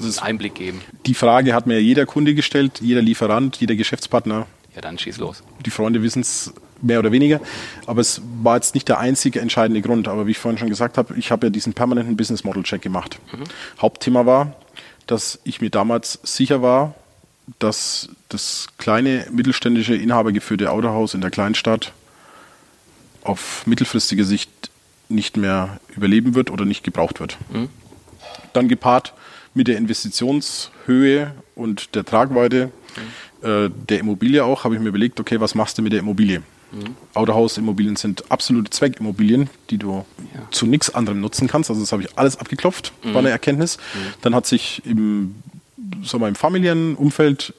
einen 0.00 0.18
Einblick 0.18 0.54
geben. 0.54 0.82
Die 1.06 1.14
Frage 1.14 1.54
hat 1.54 1.66
mir 1.66 1.80
jeder 1.80 2.06
Kunde 2.06 2.34
gestellt, 2.34 2.80
jeder 2.80 3.02
Lieferant, 3.02 3.56
jeder 3.56 3.74
Geschäftspartner. 3.74 4.46
Ja, 4.74 4.82
dann 4.82 4.98
schieß 4.98 5.18
los. 5.18 5.42
Die 5.64 5.70
Freunde 5.70 6.02
wissen 6.02 6.20
es 6.20 6.52
mehr 6.82 6.98
oder 6.98 7.12
weniger. 7.12 7.40
Aber 7.86 8.00
es 8.00 8.20
war 8.42 8.56
jetzt 8.56 8.74
nicht 8.74 8.88
der 8.88 8.98
einzige 8.98 9.40
entscheidende 9.40 9.80
Grund. 9.80 10.08
Aber 10.08 10.26
wie 10.26 10.32
ich 10.32 10.38
vorhin 10.38 10.58
schon 10.58 10.68
gesagt 10.68 10.98
habe, 10.98 11.14
ich 11.16 11.30
habe 11.30 11.46
ja 11.46 11.50
diesen 11.50 11.72
permanenten 11.72 12.16
Business 12.16 12.44
Model 12.44 12.62
Check 12.62 12.82
gemacht. 12.82 13.18
Mhm. 13.32 13.44
Hauptthema 13.80 14.26
war, 14.26 14.54
dass 15.06 15.38
ich 15.44 15.60
mir 15.60 15.70
damals 15.70 16.18
sicher 16.22 16.62
war, 16.62 16.94
dass 17.58 18.08
das 18.28 18.66
kleine 18.76 19.26
mittelständische 19.30 19.94
inhabergeführte 19.94 20.70
Autohaus 20.70 21.14
in 21.14 21.20
der 21.20 21.30
Kleinstadt 21.30 21.92
auf 23.28 23.66
mittelfristige 23.66 24.24
Sicht 24.24 24.50
nicht 25.08 25.36
mehr 25.36 25.80
überleben 25.94 26.34
wird 26.34 26.50
oder 26.50 26.64
nicht 26.64 26.82
gebraucht 26.82 27.20
wird. 27.20 27.36
Mhm. 27.52 27.68
Dann 28.52 28.68
gepaart 28.68 29.14
mit 29.54 29.68
der 29.68 29.76
Investitionshöhe 29.76 31.34
und 31.54 31.94
der 31.94 32.04
Tragweite 32.04 32.70
mhm. 33.42 33.48
äh, 33.48 33.70
der 33.88 34.00
Immobilie 34.00 34.44
auch, 34.44 34.64
habe 34.64 34.74
ich 34.74 34.80
mir 34.80 34.88
überlegt, 34.88 35.20
okay, 35.20 35.40
was 35.40 35.54
machst 35.54 35.78
du 35.78 35.82
mit 35.82 35.92
der 35.92 36.00
Immobilie? 36.00 36.42
Mhm. 36.72 36.96
Autohausimmobilien 37.14 37.96
sind 37.96 38.30
absolute 38.30 38.70
Zweckimmobilien, 38.70 39.48
die 39.70 39.78
du 39.78 40.04
ja. 40.34 40.42
zu 40.50 40.66
nichts 40.66 40.94
anderem 40.94 41.20
nutzen 41.20 41.46
kannst. 41.46 41.70
Also 41.70 41.80
das 41.80 41.92
habe 41.92 42.02
ich 42.02 42.18
alles 42.18 42.36
abgeklopft, 42.38 42.92
mhm. 43.02 43.14
war 43.14 43.20
eine 43.20 43.30
Erkenntnis. 43.30 43.76
Mhm. 43.76 44.14
Dann 44.22 44.34
hat 44.34 44.46
sich 44.46 44.82
im, 44.84 45.36
so 46.02 46.18
meinem 46.18 46.34
familiären 46.34 46.96
Umfeld 46.96 47.54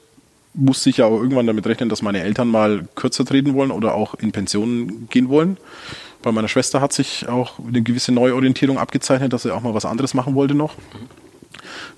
musste 0.54 0.90
ich 0.90 0.98
ja 0.98 1.06
auch 1.06 1.20
irgendwann 1.20 1.46
damit 1.46 1.66
rechnen, 1.66 1.88
dass 1.88 2.02
meine 2.02 2.22
Eltern 2.22 2.48
mal 2.48 2.88
kürzer 2.94 3.24
treten 3.24 3.54
wollen 3.54 3.70
oder 3.70 3.94
auch 3.94 4.14
in 4.14 4.32
Pension 4.32 5.08
gehen 5.08 5.28
wollen. 5.28 5.56
Bei 6.22 6.32
meiner 6.32 6.48
Schwester 6.48 6.80
hat 6.80 6.92
sich 6.92 7.28
auch 7.28 7.58
eine 7.60 7.82
gewisse 7.82 8.12
Neuorientierung 8.12 8.78
abgezeichnet, 8.78 9.32
dass 9.32 9.42
sie 9.42 9.54
auch 9.54 9.62
mal 9.62 9.74
was 9.74 9.84
anderes 9.84 10.14
machen 10.14 10.34
wollte 10.34 10.54
noch. 10.54 10.74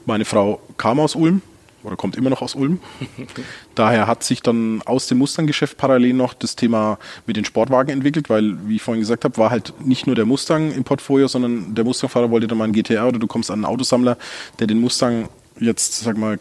Meine 0.05 0.25
Frau 0.25 0.61
kam 0.77 1.01
aus 1.01 1.15
Ulm 1.15 1.41
oder 1.83 1.97
kommt 1.97 2.17
immer 2.17 2.29
noch 2.29 2.43
aus 2.43 2.55
Ulm. 2.55 2.81
Daher 3.75 4.07
hat 4.07 4.23
sich 4.23 4.43
dann 4.43 4.83
aus 4.83 5.07
dem 5.07 5.19
Mustang-Geschäft 5.19 5.79
parallel 5.79 6.13
noch 6.13 6.35
das 6.35 6.57
Thema 6.57 6.99
mit 7.27 7.37
den 7.37 7.47
Sportwagen 7.47 7.91
entwickelt, 7.91 8.29
weil, 8.29 8.57
wie 8.69 8.77
ich 8.77 8.83
vorhin 8.83 9.01
gesagt 9.01 9.25
habe, 9.25 9.39
war 9.39 9.51
halt 9.51 9.73
nicht 9.85 10.07
nur 10.07 10.17
der 10.17 10.27
Mustang 10.27 10.73
im 10.73 10.85
Portfolio, 10.85 11.27
sondern 11.27 11.75
der 11.75 11.85
Mustang-Fahrer 11.85 12.31
wollte 12.31 12.47
dann 12.47 12.59
mal 12.59 12.65
einen 12.65 12.75
GTR 12.75 13.09
oder 13.09 13.19
du 13.19 13.27
kommst 13.27 13.51
an 13.51 13.61
einen 13.61 13.65
Autosammler, 13.65 14.19
der 14.59 14.67
den 14.67 14.81
Mustang 14.81 15.29
jetzt, 15.59 16.01
sag 16.01 16.19
mal, 16.19 16.39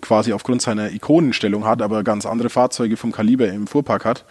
quasi 0.00 0.32
aufgrund 0.32 0.62
seiner 0.62 0.90
Ikonenstellung 0.90 1.64
hat, 1.64 1.82
aber 1.82 2.02
ganz 2.02 2.26
andere 2.26 2.50
Fahrzeuge 2.50 2.96
vom 2.96 3.12
Kaliber 3.12 3.48
im 3.48 3.66
Fuhrpark 3.66 4.04
hat. 4.04 4.24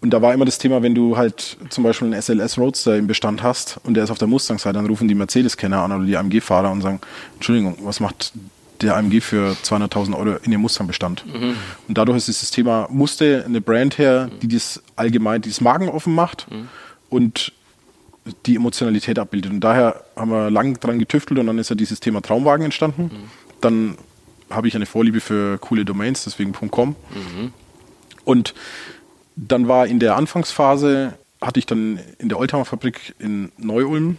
Und 0.00 0.10
da 0.10 0.22
war 0.22 0.32
immer 0.32 0.44
das 0.44 0.58
Thema, 0.58 0.82
wenn 0.82 0.94
du 0.94 1.16
halt 1.16 1.56
zum 1.70 1.82
Beispiel 1.82 2.12
einen 2.12 2.20
SLS 2.20 2.56
Roadster 2.58 2.96
im 2.96 3.08
Bestand 3.08 3.42
hast 3.42 3.80
und 3.82 3.94
der 3.94 4.04
ist 4.04 4.10
auf 4.10 4.18
der 4.18 4.28
Mustang-Seite, 4.28 4.74
dann 4.74 4.86
rufen 4.86 5.08
die 5.08 5.14
Mercedes-Kenner 5.14 5.82
an 5.82 5.92
oder 5.92 6.04
die 6.04 6.16
AMG-Fahrer 6.16 6.70
und 6.70 6.82
sagen, 6.82 7.00
Entschuldigung, 7.34 7.78
was 7.82 7.98
macht 7.98 8.32
der 8.80 8.96
AMG 8.96 9.20
für 9.20 9.56
200.000 9.64 10.16
Euro 10.16 10.36
in 10.44 10.52
dem 10.52 10.60
Mustang-Bestand? 10.60 11.24
Mhm. 11.26 11.56
Und 11.88 11.98
dadurch 11.98 12.18
ist 12.18 12.28
dieses 12.28 12.52
Thema, 12.52 12.86
musste 12.90 13.42
eine 13.44 13.60
Brand 13.60 13.98
her, 13.98 14.30
die 14.40 14.46
das 14.46 14.80
allgemein, 14.94 15.42
dieses 15.42 15.60
Magen 15.60 15.88
offen 15.88 16.14
macht 16.14 16.46
mhm. 16.48 16.68
und 17.10 17.52
die 18.46 18.54
Emotionalität 18.54 19.18
abbildet. 19.18 19.50
Und 19.50 19.60
daher 19.60 20.04
haben 20.14 20.30
wir 20.30 20.48
lang 20.50 20.78
dran 20.78 21.00
getüftelt 21.00 21.40
und 21.40 21.46
dann 21.46 21.58
ist 21.58 21.70
ja 21.70 21.76
dieses 21.76 21.98
Thema 21.98 22.20
Traumwagen 22.20 22.64
entstanden. 22.64 23.02
Mhm. 23.04 23.30
Dann 23.60 23.98
habe 24.50 24.68
ich 24.68 24.76
eine 24.76 24.86
Vorliebe 24.86 25.20
für 25.20 25.58
coole 25.58 25.84
Domains, 25.84 26.24
deswegen 26.24 26.52
.com. 26.52 26.96
Mhm. 27.10 27.52
Und 28.24 28.54
dann 29.36 29.68
war 29.68 29.86
in 29.86 30.00
der 30.00 30.16
Anfangsphase, 30.16 31.14
hatte 31.40 31.58
ich 31.58 31.66
dann 31.66 32.00
in 32.18 32.28
der 32.28 32.38
Oldtimer 32.38 32.64
Fabrik 32.64 33.14
in 33.18 33.52
Neu-Ulm, 33.56 34.16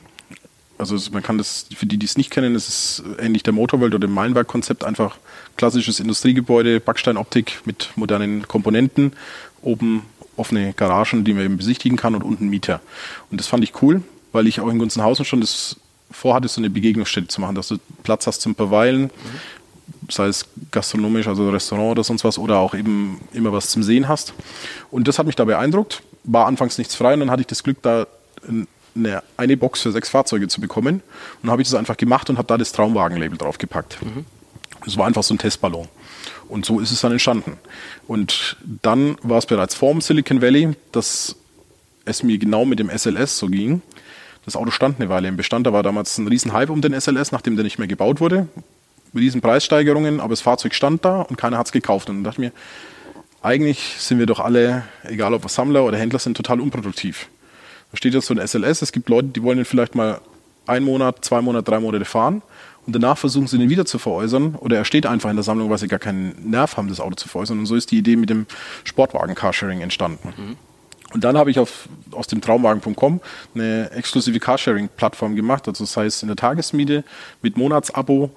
also 0.79 0.97
man 1.11 1.21
kann 1.21 1.37
das, 1.37 1.65
für 1.75 1.85
die, 1.85 1.97
die 1.97 2.05
es 2.05 2.17
nicht 2.17 2.31
kennen, 2.31 2.55
es 2.55 2.69
ist 2.69 3.03
ähnlich 3.19 3.43
der 3.43 3.51
Motorworld 3.51 3.93
oder 3.93 4.07
dem 4.07 4.13
Meilenberg-Konzept, 4.13 4.85
einfach 4.85 5.17
klassisches 5.57 5.99
Industriegebäude, 5.99 6.79
Backsteinoptik 6.79 7.61
mit 7.65 7.89
modernen 7.95 8.47
Komponenten, 8.47 9.11
oben 9.61 10.03
offene 10.37 10.71
Garagen, 10.73 11.25
die 11.25 11.33
man 11.33 11.43
eben 11.43 11.57
besichtigen 11.57 11.97
kann 11.97 12.15
und 12.15 12.23
unten 12.23 12.47
Mieter. 12.47 12.79
Und 13.29 13.41
das 13.41 13.47
fand 13.47 13.63
ich 13.65 13.81
cool, 13.81 14.01
weil 14.31 14.47
ich 14.47 14.61
auch 14.61 14.69
in 14.69 14.79
Gunzenhausen 14.79 15.25
schon 15.25 15.41
das 15.41 15.75
vorhatte, 16.11 16.47
so 16.47 16.61
eine 16.61 16.69
Begegnungsstätte 16.69 17.27
zu 17.27 17.41
machen, 17.41 17.55
dass 17.55 17.67
du 17.67 17.77
Platz 18.03 18.25
hast 18.25 18.39
zum 18.39 18.55
Verweilen, 18.55 19.03
mhm 19.03 19.58
sei 20.09 20.27
es 20.27 20.45
gastronomisch, 20.71 21.27
also 21.27 21.49
Restaurant 21.49 21.91
oder 21.91 22.03
sonst 22.03 22.23
was, 22.23 22.37
oder 22.37 22.57
auch 22.57 22.73
eben 22.73 23.19
immer 23.33 23.53
was 23.53 23.69
zum 23.69 23.83
Sehen 23.83 24.07
hast. 24.07 24.33
Und 24.91 25.07
das 25.07 25.19
hat 25.19 25.25
mich 25.25 25.35
da 25.35 25.45
beeindruckt. 25.45 26.03
War 26.23 26.47
anfangs 26.47 26.77
nichts 26.77 26.95
frei 26.95 27.13
und 27.13 27.21
dann 27.21 27.31
hatte 27.31 27.41
ich 27.41 27.47
das 27.47 27.63
Glück, 27.63 27.81
da 27.81 28.07
ein 28.47 28.67
eine, 28.95 29.23
eine 29.37 29.57
Box 29.57 29.81
für 29.81 29.91
sechs 29.91 30.09
Fahrzeuge 30.09 30.47
zu 30.47 30.61
bekommen. 30.61 30.95
Und 30.95 31.03
dann 31.43 31.51
habe 31.51 31.61
ich 31.61 31.67
das 31.67 31.75
einfach 31.75 31.97
gemacht 31.97 32.29
und 32.29 32.37
habe 32.37 32.47
da 32.47 32.57
das 32.57 32.71
Traumwagen-Label 32.71 33.37
draufgepackt. 33.37 34.01
Mhm. 34.01 34.25
Das 34.85 34.97
war 34.97 35.07
einfach 35.07 35.23
so 35.23 35.33
ein 35.33 35.37
Testballon. 35.37 35.87
Und 36.47 36.65
so 36.65 36.79
ist 36.79 36.91
es 36.91 37.01
dann 37.01 37.11
entstanden. 37.11 37.57
Und 38.07 38.57
dann 38.81 39.17
war 39.21 39.37
es 39.37 39.45
bereits 39.45 39.75
vor 39.75 39.91
dem 39.91 40.01
Silicon 40.01 40.41
Valley, 40.41 40.75
dass 40.91 41.35
es 42.05 42.23
mir 42.23 42.37
genau 42.37 42.65
mit 42.65 42.79
dem 42.79 42.89
SLS 42.89 43.37
so 43.37 43.47
ging. 43.47 43.81
Das 44.45 44.55
Auto 44.55 44.71
stand 44.71 44.99
eine 44.99 45.09
Weile 45.09 45.27
im 45.27 45.37
Bestand. 45.37 45.67
Da 45.67 45.73
war 45.73 45.83
damals 45.83 46.17
ein 46.17 46.27
Riesenhype 46.27 46.71
um 46.71 46.81
den 46.81 46.99
SLS, 46.99 47.31
nachdem 47.31 47.55
der 47.55 47.63
nicht 47.63 47.77
mehr 47.77 47.87
gebaut 47.87 48.19
wurde. 48.19 48.47
Riesen 49.15 49.41
Preissteigerungen, 49.41 50.19
aber 50.19 50.29
das 50.29 50.41
Fahrzeug 50.41 50.73
stand 50.73 51.05
da 51.05 51.21
und 51.21 51.37
keiner 51.37 51.57
hat 51.57 51.67
es 51.67 51.71
gekauft. 51.71 52.09
Und 52.09 52.17
dann 52.17 52.23
dachte 52.23 52.41
ich 52.41 52.49
mir, 52.49 52.53
eigentlich 53.41 53.95
sind 53.97 54.19
wir 54.19 54.25
doch 54.25 54.39
alle, 54.39 54.83
egal 55.03 55.33
ob 55.33 55.43
wir 55.43 55.49
Sammler 55.49 55.83
oder 55.83 55.97
Händler 55.97 56.19
sind, 56.19 56.35
total 56.35 56.59
unproduktiv. 56.59 57.29
Da 57.91 57.97
steht 57.97 58.13
jetzt 58.13 58.27
so 58.27 58.33
ein 58.33 58.45
SLS, 58.45 58.81
es 58.81 58.91
gibt 58.91 59.09
Leute, 59.09 59.29
die 59.29 59.43
wollen 59.43 59.57
den 59.57 59.65
vielleicht 59.65 59.95
mal 59.95 60.21
einen 60.67 60.85
Monat, 60.85 61.25
zwei 61.25 61.41
Monate, 61.41 61.63
drei 61.63 61.79
Monate 61.79 62.05
fahren 62.05 62.43
und 62.85 62.93
danach 62.93 63.17
versuchen 63.17 63.47
sie 63.47 63.57
den 63.57 63.69
wieder 63.69 63.85
zu 63.85 63.97
veräußern 63.97 64.55
oder 64.55 64.77
er 64.77 64.85
steht 64.85 65.05
einfach 65.05 65.29
in 65.29 65.35
der 65.35 65.43
Sammlung, 65.43 65.69
weil 65.69 65.77
sie 65.77 65.87
gar 65.87 65.99
keinen 65.99 66.49
Nerv 66.49 66.77
haben, 66.77 66.87
das 66.87 66.99
Auto 66.99 67.15
zu 67.15 67.27
veräußern. 67.27 67.59
Und 67.59 67.65
so 67.65 67.75
ist 67.75 67.91
die 67.91 67.97
Idee 67.97 68.15
mit 68.15 68.29
dem 68.29 68.45
Sportwagen 68.83 69.35
Carsharing 69.35 69.81
entstanden. 69.81 70.33
Mhm. 70.35 70.55
Und 71.13 71.23
dann 71.23 71.37
habe 71.37 71.49
ich 71.49 71.57
auf, 71.57 71.89
aus 72.11 72.27
dem 72.27 72.39
Traumwagen.com 72.41 73.19
eine 73.55 73.91
exklusive 73.91 74.39
Carsharing-Plattform 74.39 75.35
gemacht, 75.35 75.67
also 75.67 75.83
das 75.83 75.97
heißt 75.97 76.21
in 76.23 76.27
der 76.27 76.35
Tagesmiete 76.35 77.03
mit 77.41 77.57
Monatsabo 77.57 78.31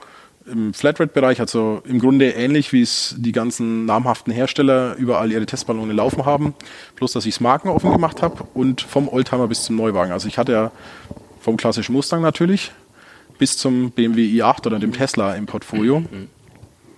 im 0.50 0.74
Flatrate-Bereich, 0.74 1.40
also 1.40 1.82
im 1.84 1.98
Grunde 1.98 2.30
ähnlich 2.30 2.72
wie 2.72 2.82
es 2.82 3.14
die 3.18 3.32
ganzen 3.32 3.84
namhaften 3.84 4.32
Hersteller 4.32 4.94
überall 4.96 5.30
ihre 5.30 5.46
Testballone 5.46 5.92
laufen 5.92 6.24
haben, 6.24 6.54
bloß 6.96 7.12
dass 7.12 7.26
ich 7.26 7.34
es 7.34 7.40
markenoffen 7.40 7.92
gemacht 7.92 8.22
habe 8.22 8.44
und 8.54 8.80
vom 8.80 9.08
Oldtimer 9.08 9.48
bis 9.48 9.64
zum 9.64 9.76
Neuwagen. 9.76 10.12
Also 10.12 10.28
ich 10.28 10.38
hatte 10.38 10.52
ja 10.52 10.72
vom 11.40 11.56
klassischen 11.56 11.92
Mustang 11.92 12.22
natürlich 12.22 12.72
bis 13.38 13.56
zum 13.56 13.90
BMW 13.90 14.26
i8 14.26 14.66
oder 14.66 14.78
dem 14.78 14.92
Tesla 14.92 15.34
im 15.34 15.46
Portfolio, 15.46 16.04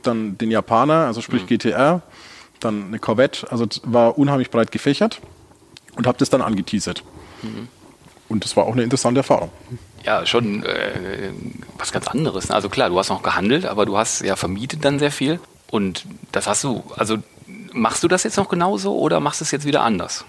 dann 0.03 0.37
den 0.37 0.51
Japaner, 0.51 1.07
also 1.07 1.21
sprich 1.21 1.43
mhm. 1.43 1.47
GTR, 1.47 2.03
dann 2.61 2.87
eine 2.89 2.99
Corvette, 2.99 3.51
also 3.51 3.67
war 3.85 4.19
unheimlich 4.19 4.51
breit 4.51 4.71
gefächert 4.71 5.21
und 5.97 6.07
habe 6.07 6.19
das 6.19 6.31
dann 6.31 6.43
angeteasert. 6.43 7.03
Mhm. 7.43 7.69
Und 8.29 8.45
das 8.45 8.57
war 8.57 8.65
auch 8.65 8.73
eine 8.73 8.83
interessante 8.83 9.21
Erfahrung. 9.21 9.51
Ja, 10.05 10.27
schon 10.27 10.65
äh, 10.65 11.31
was 11.79 11.93
ganz 11.93 12.09
anderes. 12.09 12.49
Ne? 12.49 12.55
Also 12.55 12.69
klar, 12.69 12.89
du 12.89 12.99
hast 12.99 13.09
noch 13.09 13.23
gehandelt, 13.23 13.67
aber 13.67 13.87
du 13.87 13.97
hast 13.97 14.23
ja 14.23 14.37
vermietet 14.37 14.85
dann 14.85 14.99
sehr 14.99 15.11
viel. 15.11 15.41
Und 15.71 16.05
das 16.33 16.47
hast 16.47 16.65
du, 16.65 16.85
also 16.97 17.19
machst 17.73 18.03
du 18.03 18.09
das 18.09 18.23
jetzt 18.23 18.37
noch 18.37 18.49
genauso 18.49 18.97
oder 18.97 19.21
machst 19.21 19.41
du 19.41 19.45
es 19.45 19.51
jetzt 19.51 19.67
wieder 19.67 19.83
anders? 19.83 20.25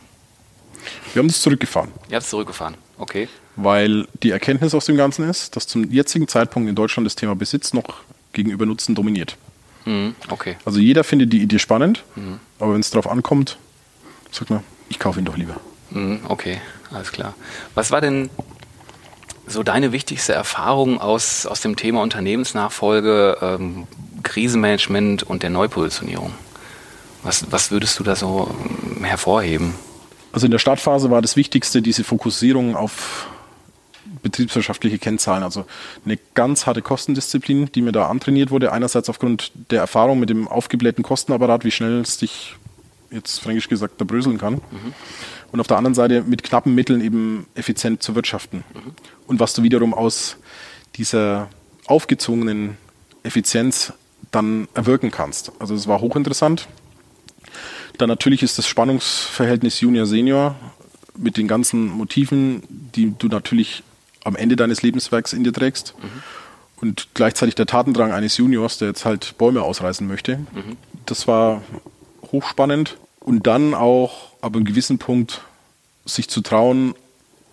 Wir 1.13 1.21
haben 1.21 1.27
das 1.27 1.41
zurückgefahren. 1.41 1.91
Ihr 2.09 2.15
habt 2.15 2.23
es 2.23 2.29
zurückgefahren, 2.29 2.75
okay. 2.97 3.27
Weil 3.55 4.07
die 4.23 4.31
Erkenntnis 4.31 4.73
aus 4.73 4.85
dem 4.85 4.97
Ganzen 4.97 5.29
ist, 5.29 5.55
dass 5.55 5.67
zum 5.67 5.89
jetzigen 5.91 6.27
Zeitpunkt 6.27 6.69
in 6.69 6.75
Deutschland 6.75 7.05
das 7.05 7.15
Thema 7.15 7.35
Besitz 7.35 7.73
noch 7.73 8.01
gegenüber 8.33 8.65
Nutzen 8.65 8.95
dominiert. 8.95 9.37
Mhm, 9.85 10.15
okay. 10.29 10.57
Also 10.65 10.79
jeder 10.79 11.03
findet 11.03 11.31
die 11.31 11.41
Idee 11.41 11.59
spannend, 11.59 12.03
mhm. 12.15 12.39
aber 12.59 12.73
wenn 12.73 12.81
es 12.81 12.89
darauf 12.89 13.07
ankommt, 13.07 13.57
sagt 14.31 14.49
man, 14.49 14.63
ich 14.89 14.99
kaufe 14.99 15.19
ihn 15.19 15.25
doch 15.25 15.37
lieber. 15.37 15.55
Mhm, 15.91 16.21
okay, 16.27 16.59
alles 16.91 17.11
klar. 17.11 17.33
Was 17.73 17.91
war 17.91 18.01
denn 18.01 18.29
so 19.47 19.63
deine 19.63 19.91
wichtigste 19.91 20.33
Erfahrung 20.33 20.99
aus, 20.99 21.45
aus 21.45 21.61
dem 21.61 21.75
Thema 21.75 22.01
Unternehmensnachfolge, 22.01 23.37
ähm, 23.41 23.87
Krisenmanagement 24.23 25.23
und 25.23 25.43
der 25.43 25.49
Neupositionierung? 25.49 26.33
Was, 27.23 27.51
was 27.51 27.71
würdest 27.71 27.99
du 27.99 28.03
da 28.03 28.15
so 28.15 28.49
ähm, 28.97 29.03
hervorheben? 29.03 29.75
Also 30.31 30.47
in 30.47 30.51
der 30.51 30.59
Startphase 30.59 31.11
war 31.11 31.21
das 31.21 31.35
Wichtigste 31.35 31.81
diese 31.81 32.03
Fokussierung 32.03 32.75
auf 32.75 33.27
betriebswirtschaftliche 34.21 34.97
Kennzahlen. 34.97 35.43
Also 35.43 35.65
eine 36.03 36.17
ganz 36.33 36.65
harte 36.65 36.81
Kostendisziplin, 36.81 37.71
die 37.71 37.81
mir 37.81 37.91
da 37.91 38.07
antrainiert 38.07 38.51
wurde. 38.51 38.71
Einerseits 38.71 39.09
aufgrund 39.09 39.51
der 39.71 39.79
Erfahrung 39.79 40.19
mit 40.19 40.29
dem 40.29 40.47
aufgeblähten 40.47 41.03
Kostenapparat, 41.03 41.63
wie 41.63 41.71
schnell 41.71 42.01
es 42.01 42.17
dich 42.17 42.55
jetzt 43.11 43.39
fränkisch 43.39 43.69
gesagt 43.69 44.01
da 44.01 44.05
bröseln 44.05 44.37
kann. 44.37 44.55
Mhm 44.55 44.93
und 45.55 45.61
auf 45.61 45.67
der 45.67 45.77
anderen 45.77 45.95
Seite 45.95 46.21
mit 46.21 46.43
knappen 46.43 46.75
Mitteln 46.75 46.99
eben 46.99 47.47
effizient 47.55 48.03
zu 48.03 48.13
wirtschaften. 48.13 48.65
Mhm. 48.73 48.91
Und 49.25 49.39
was 49.39 49.53
du 49.53 49.63
wiederum 49.63 49.93
aus 49.93 50.35
dieser 50.97 51.47
aufgezwungenen 51.85 52.75
Effizienz 53.23 53.93
dann 54.31 54.67
erwirken 54.73 55.11
kannst. 55.11 55.53
Also 55.59 55.73
das 55.73 55.87
war 55.87 56.01
hochinteressant. 56.01 56.67
Dann 57.97 58.09
natürlich 58.09 58.43
ist 58.43 58.57
das 58.57 58.67
Spannungsverhältnis 58.67 59.79
Junior-Senior 59.79 60.55
mit 61.15 61.37
den 61.37 61.47
ganzen 61.47 61.87
Motiven, 61.87 62.61
die 62.67 63.13
du 63.17 63.29
natürlich 63.29 63.83
am 64.25 64.35
Ende 64.35 64.57
deines 64.57 64.81
Lebenswerks 64.81 65.31
in 65.31 65.45
dir 65.45 65.53
trägst. 65.53 65.93
Mhm. 66.01 66.23
Und 66.81 67.07
gleichzeitig 67.13 67.55
der 67.55 67.65
Tatendrang 67.65 68.11
eines 68.11 68.35
Juniors, 68.35 68.77
der 68.77 68.89
jetzt 68.89 69.05
halt 69.05 69.37
Bäume 69.37 69.61
ausreißen 69.61 70.05
möchte. 70.05 70.39
Mhm. 70.39 70.75
Das 71.05 71.29
war 71.29 71.61
hochspannend. 72.33 72.97
Und 73.25 73.47
dann 73.47 73.73
auch 73.73 74.33
aber 74.39 74.57
einen 74.57 74.65
gewissen 74.65 74.99
Punkt 74.99 75.41
sich 76.05 76.29
zu 76.29 76.41
trauen, 76.41 76.93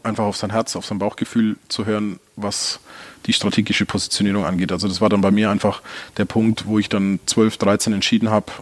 einfach 0.02 0.24
auf 0.24 0.36
sein 0.36 0.50
Herz, 0.50 0.76
auf 0.76 0.84
sein 0.84 0.98
Bauchgefühl 0.98 1.56
zu 1.68 1.86
hören, 1.86 2.20
was 2.36 2.78
die 3.24 3.32
strategische 3.32 3.86
Positionierung 3.86 4.44
angeht. 4.44 4.70
Also 4.70 4.86
das 4.86 5.00
war 5.00 5.08
dann 5.08 5.22
bei 5.22 5.30
mir 5.30 5.48
einfach 5.50 5.80
der 6.18 6.26
Punkt, 6.26 6.66
wo 6.66 6.78
ich 6.78 6.90
dann 6.90 7.20
12, 7.24 7.56
13 7.56 7.94
entschieden 7.94 8.28
habe, 8.28 8.52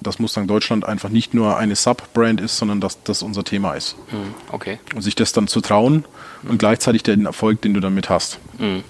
dass 0.00 0.20
Mustang 0.20 0.46
Deutschland 0.46 0.84
einfach 0.84 1.08
nicht 1.08 1.34
nur 1.34 1.56
eine 1.56 1.74
Sub-Brand 1.74 2.40
ist, 2.40 2.56
sondern 2.56 2.80
dass 2.80 3.02
das 3.02 3.24
unser 3.24 3.42
Thema 3.42 3.74
ist. 3.74 3.96
Hm, 4.10 4.34
okay. 4.52 4.78
Und 4.94 5.02
sich 5.02 5.16
das 5.16 5.32
dann 5.32 5.48
zu 5.48 5.60
trauen 5.60 6.04
und 6.44 6.58
gleichzeitig 6.58 7.02
den 7.02 7.26
Erfolg, 7.26 7.62
den 7.62 7.74
du 7.74 7.80
damit 7.80 8.08
hast. 8.08 8.38
Hm. 8.58 8.84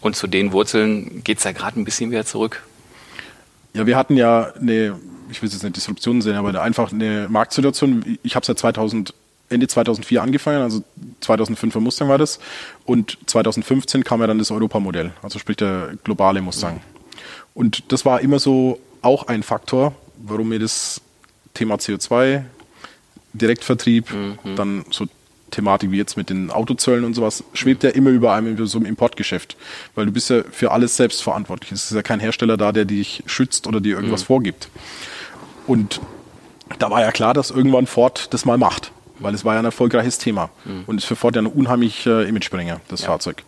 Und 0.00 0.16
zu 0.16 0.26
den 0.26 0.52
Wurzeln 0.52 1.22
geht 1.22 1.36
es 1.36 1.44
ja 1.44 1.52
gerade 1.52 1.78
ein 1.78 1.84
bisschen 1.84 2.10
wieder 2.10 2.24
zurück. 2.24 2.62
Ja, 3.74 3.84
wir 3.84 3.98
hatten 3.98 4.16
ja 4.16 4.54
eine 4.58 4.98
ich 5.30 5.42
will 5.42 5.48
es 5.48 5.54
jetzt 5.54 5.62
nicht 5.62 5.76
Disruption 5.76 6.22
sehen, 6.22 6.36
aber 6.36 6.60
einfach 6.62 6.92
eine 6.92 7.26
Marktsituation. 7.28 8.18
Ich 8.22 8.36
habe 8.36 8.46
seit 8.46 8.58
2000, 8.58 9.14
Ende 9.48 9.68
2004 9.68 10.22
angefangen, 10.22 10.62
also 10.62 10.82
2005er 11.22 11.80
Mustang 11.80 12.08
war 12.08 12.18
das. 12.18 12.38
Und 12.84 13.18
2015 13.26 14.04
kam 14.04 14.20
ja 14.20 14.26
dann 14.26 14.38
das 14.38 14.50
Europamodell, 14.50 15.12
also 15.22 15.38
sprich 15.38 15.56
der 15.56 15.94
globale 16.04 16.40
Mustang. 16.40 16.80
Und 17.54 17.92
das 17.92 18.04
war 18.04 18.20
immer 18.20 18.38
so 18.38 18.80
auch 19.02 19.28
ein 19.28 19.42
Faktor, 19.42 19.94
warum 20.16 20.48
mir 20.48 20.58
das 20.58 21.00
Thema 21.52 21.76
CO2, 21.76 22.42
Direktvertrieb, 23.32 24.12
mhm. 24.12 24.56
dann 24.56 24.84
so 24.90 25.06
Thematik 25.50 25.92
wie 25.92 25.96
jetzt 25.96 26.16
mit 26.16 26.30
den 26.30 26.50
Autozöllen 26.50 27.04
und 27.04 27.14
sowas, 27.14 27.44
schwebt 27.52 27.84
ja 27.84 27.90
immer 27.90 28.10
über 28.10 28.32
einem 28.32 28.54
über 28.54 28.66
so 28.66 28.78
einem 28.78 28.86
Importgeschäft. 28.86 29.56
Weil 29.94 30.06
du 30.06 30.12
bist 30.12 30.30
ja 30.30 30.42
für 30.50 30.72
alles 30.72 30.96
selbst 30.96 31.22
verantwortlich. 31.22 31.72
Es 31.72 31.90
ist 31.90 31.94
ja 31.94 32.02
kein 32.02 32.20
Hersteller 32.20 32.56
da, 32.56 32.72
der 32.72 32.84
dich 32.84 33.22
schützt 33.26 33.66
oder 33.66 33.80
dir 33.80 33.96
irgendwas 33.96 34.22
mhm. 34.22 34.26
vorgibt. 34.26 34.68
Und 35.66 36.00
da 36.78 36.90
war 36.90 37.00
ja 37.00 37.12
klar, 37.12 37.34
dass 37.34 37.50
irgendwann 37.50 37.86
Ford 37.86 38.32
das 38.32 38.44
mal 38.44 38.58
macht, 38.58 38.92
weil 39.18 39.34
es 39.34 39.44
war 39.44 39.54
ja 39.54 39.60
ein 39.60 39.64
erfolgreiches 39.64 40.18
Thema 40.18 40.50
mhm. 40.64 40.84
und 40.86 40.98
ist 40.98 41.04
für 41.04 41.16
Ford 41.16 41.36
ja 41.36 41.42
ein 41.42 41.46
unheimlich 41.46 42.06
äh, 42.06 42.28
Imagebringer, 42.28 42.80
das 42.88 43.02
ja. 43.02 43.08
Fahrzeug. 43.08 43.42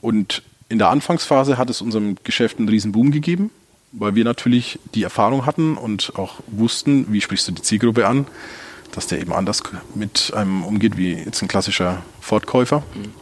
Und 0.00 0.42
in 0.68 0.78
der 0.78 0.88
Anfangsphase 0.90 1.58
hat 1.58 1.70
es 1.70 1.80
unserem 1.80 2.16
Geschäft 2.24 2.58
einen 2.58 2.68
riesen 2.68 2.92
Boom 2.92 3.10
gegeben, 3.10 3.50
weil 3.92 4.14
wir 4.14 4.24
natürlich 4.24 4.78
die 4.94 5.02
Erfahrung 5.02 5.46
hatten 5.46 5.76
und 5.76 6.12
auch 6.16 6.34
wussten, 6.46 7.12
wie 7.12 7.20
sprichst 7.20 7.48
du 7.48 7.52
die 7.52 7.62
Zielgruppe 7.62 8.06
an, 8.06 8.26
dass 8.92 9.06
der 9.06 9.20
eben 9.20 9.32
anders 9.32 9.62
mit 9.94 10.32
einem 10.34 10.64
umgeht 10.64 10.96
wie 10.96 11.12
jetzt 11.14 11.42
ein 11.42 11.48
klassischer 11.48 12.02
Ford-Käufer. 12.20 12.80
Mhm. 12.94 13.12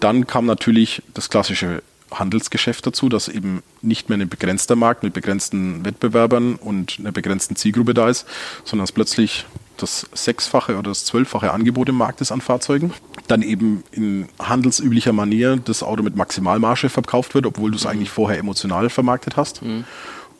Dann 0.00 0.26
kam 0.26 0.46
natürlich 0.46 1.02
das 1.14 1.30
klassische 1.30 1.82
Handelsgeschäft 2.18 2.86
dazu, 2.86 3.08
dass 3.08 3.28
eben 3.28 3.62
nicht 3.80 4.08
mehr 4.08 4.18
ein 4.18 4.28
begrenzter 4.28 4.76
Markt 4.76 5.02
mit 5.02 5.12
begrenzten 5.14 5.84
Wettbewerbern 5.84 6.56
und 6.56 6.96
einer 6.98 7.12
begrenzten 7.12 7.56
Zielgruppe 7.56 7.94
da 7.94 8.08
ist, 8.08 8.26
sondern 8.64 8.84
dass 8.84 8.92
plötzlich 8.92 9.46
das 9.76 10.06
sechsfache 10.12 10.78
oder 10.78 10.90
das 10.90 11.04
zwölffache 11.04 11.50
Angebot 11.50 11.88
im 11.88 11.96
Markt 11.96 12.20
ist 12.20 12.32
an 12.32 12.40
Fahrzeugen. 12.40 12.92
Dann 13.26 13.42
eben 13.42 13.82
in 13.90 14.28
handelsüblicher 14.38 15.12
Manier 15.12 15.56
das 15.56 15.82
Auto 15.82 16.02
mit 16.02 16.16
Maximalmarge 16.16 16.88
verkauft 16.88 17.34
wird, 17.34 17.46
obwohl 17.46 17.70
du 17.70 17.76
es 17.76 17.84
mhm. 17.84 17.90
eigentlich 17.90 18.10
vorher 18.10 18.38
emotional 18.38 18.90
vermarktet 18.90 19.36
hast. 19.36 19.62
Mhm. 19.62 19.84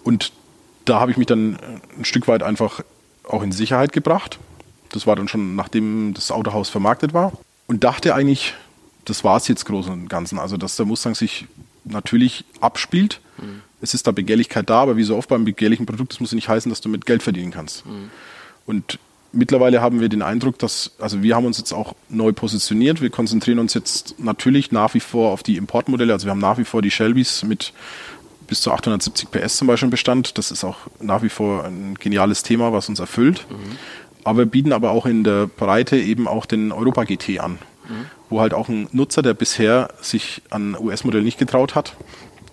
Und 0.04 0.32
da 0.84 1.00
habe 1.00 1.10
ich 1.10 1.16
mich 1.16 1.26
dann 1.26 1.58
ein 1.98 2.04
Stück 2.04 2.28
weit 2.28 2.42
einfach 2.42 2.82
auch 3.24 3.42
in 3.42 3.52
Sicherheit 3.52 3.92
gebracht. 3.92 4.38
Das 4.90 5.06
war 5.06 5.16
dann 5.16 5.28
schon 5.28 5.56
nachdem 5.56 6.12
das 6.14 6.30
Autohaus 6.30 6.68
vermarktet 6.68 7.14
war. 7.14 7.32
Und 7.66 7.84
dachte 7.84 8.14
eigentlich, 8.14 8.54
das 9.04 9.24
war 9.24 9.36
es 9.36 9.48
jetzt 9.48 9.64
groß 9.64 9.88
und 9.88 10.08
Ganzen. 10.08 10.38
Also, 10.38 10.56
dass 10.56 10.76
der 10.76 10.86
Mustang 10.86 11.14
sich 11.14 11.46
natürlich 11.84 12.44
abspielt. 12.60 13.20
Mhm. 13.38 13.62
Es 13.80 13.94
ist 13.94 14.06
da 14.06 14.12
Begehrlichkeit 14.12 14.70
da, 14.70 14.80
aber 14.80 14.96
wie 14.96 15.02
so 15.02 15.16
oft 15.16 15.28
beim 15.28 15.44
begehrlichen 15.44 15.86
Produkt, 15.86 16.12
das 16.12 16.20
muss 16.20 16.30
ja 16.30 16.36
nicht 16.36 16.48
heißen, 16.48 16.70
dass 16.70 16.80
du 16.80 16.88
mit 16.88 17.06
Geld 17.06 17.22
verdienen 17.22 17.50
kannst. 17.50 17.84
Mhm. 17.86 18.10
Und 18.64 18.98
mittlerweile 19.32 19.80
haben 19.80 20.00
wir 20.00 20.08
den 20.08 20.22
Eindruck, 20.22 20.58
dass, 20.58 20.92
also 20.98 21.22
wir 21.22 21.34
haben 21.34 21.46
uns 21.46 21.58
jetzt 21.58 21.72
auch 21.72 21.94
neu 22.08 22.32
positioniert. 22.32 23.00
Wir 23.00 23.10
konzentrieren 23.10 23.58
uns 23.58 23.74
jetzt 23.74 24.18
natürlich 24.18 24.70
nach 24.72 24.94
wie 24.94 25.00
vor 25.00 25.32
auf 25.32 25.42
die 25.42 25.56
Importmodelle. 25.56 26.12
Also 26.12 26.26
wir 26.26 26.30
haben 26.30 26.38
nach 26.38 26.58
wie 26.58 26.64
vor 26.64 26.82
die 26.82 26.90
Shelbys 26.90 27.42
mit 27.42 27.72
bis 28.46 28.60
zu 28.60 28.70
870 28.70 29.30
PS 29.30 29.56
zum 29.56 29.66
Beispiel 29.66 29.86
im 29.86 29.90
Bestand. 29.90 30.36
Das 30.38 30.50
ist 30.50 30.62
auch 30.62 30.76
nach 31.00 31.22
wie 31.22 31.28
vor 31.28 31.64
ein 31.64 31.94
geniales 31.98 32.42
Thema, 32.42 32.72
was 32.72 32.88
uns 32.88 33.00
erfüllt. 33.00 33.46
Mhm. 33.48 33.78
aber 34.24 34.46
bieten 34.46 34.72
aber 34.72 34.90
auch 34.90 35.06
in 35.06 35.24
der 35.24 35.46
Breite 35.46 35.96
eben 35.96 36.28
auch 36.28 36.46
den 36.46 36.70
Europa 36.70 37.04
GT 37.04 37.40
an, 37.40 37.58
mhm. 37.88 38.06
wo 38.30 38.40
halt 38.40 38.54
auch 38.54 38.68
ein 38.68 38.88
Nutzer, 38.92 39.22
der 39.22 39.34
bisher 39.34 39.88
sich 40.00 40.42
an 40.50 40.76
US-Modell 40.78 41.22
nicht 41.22 41.38
getraut 41.38 41.74
hat, 41.74 41.94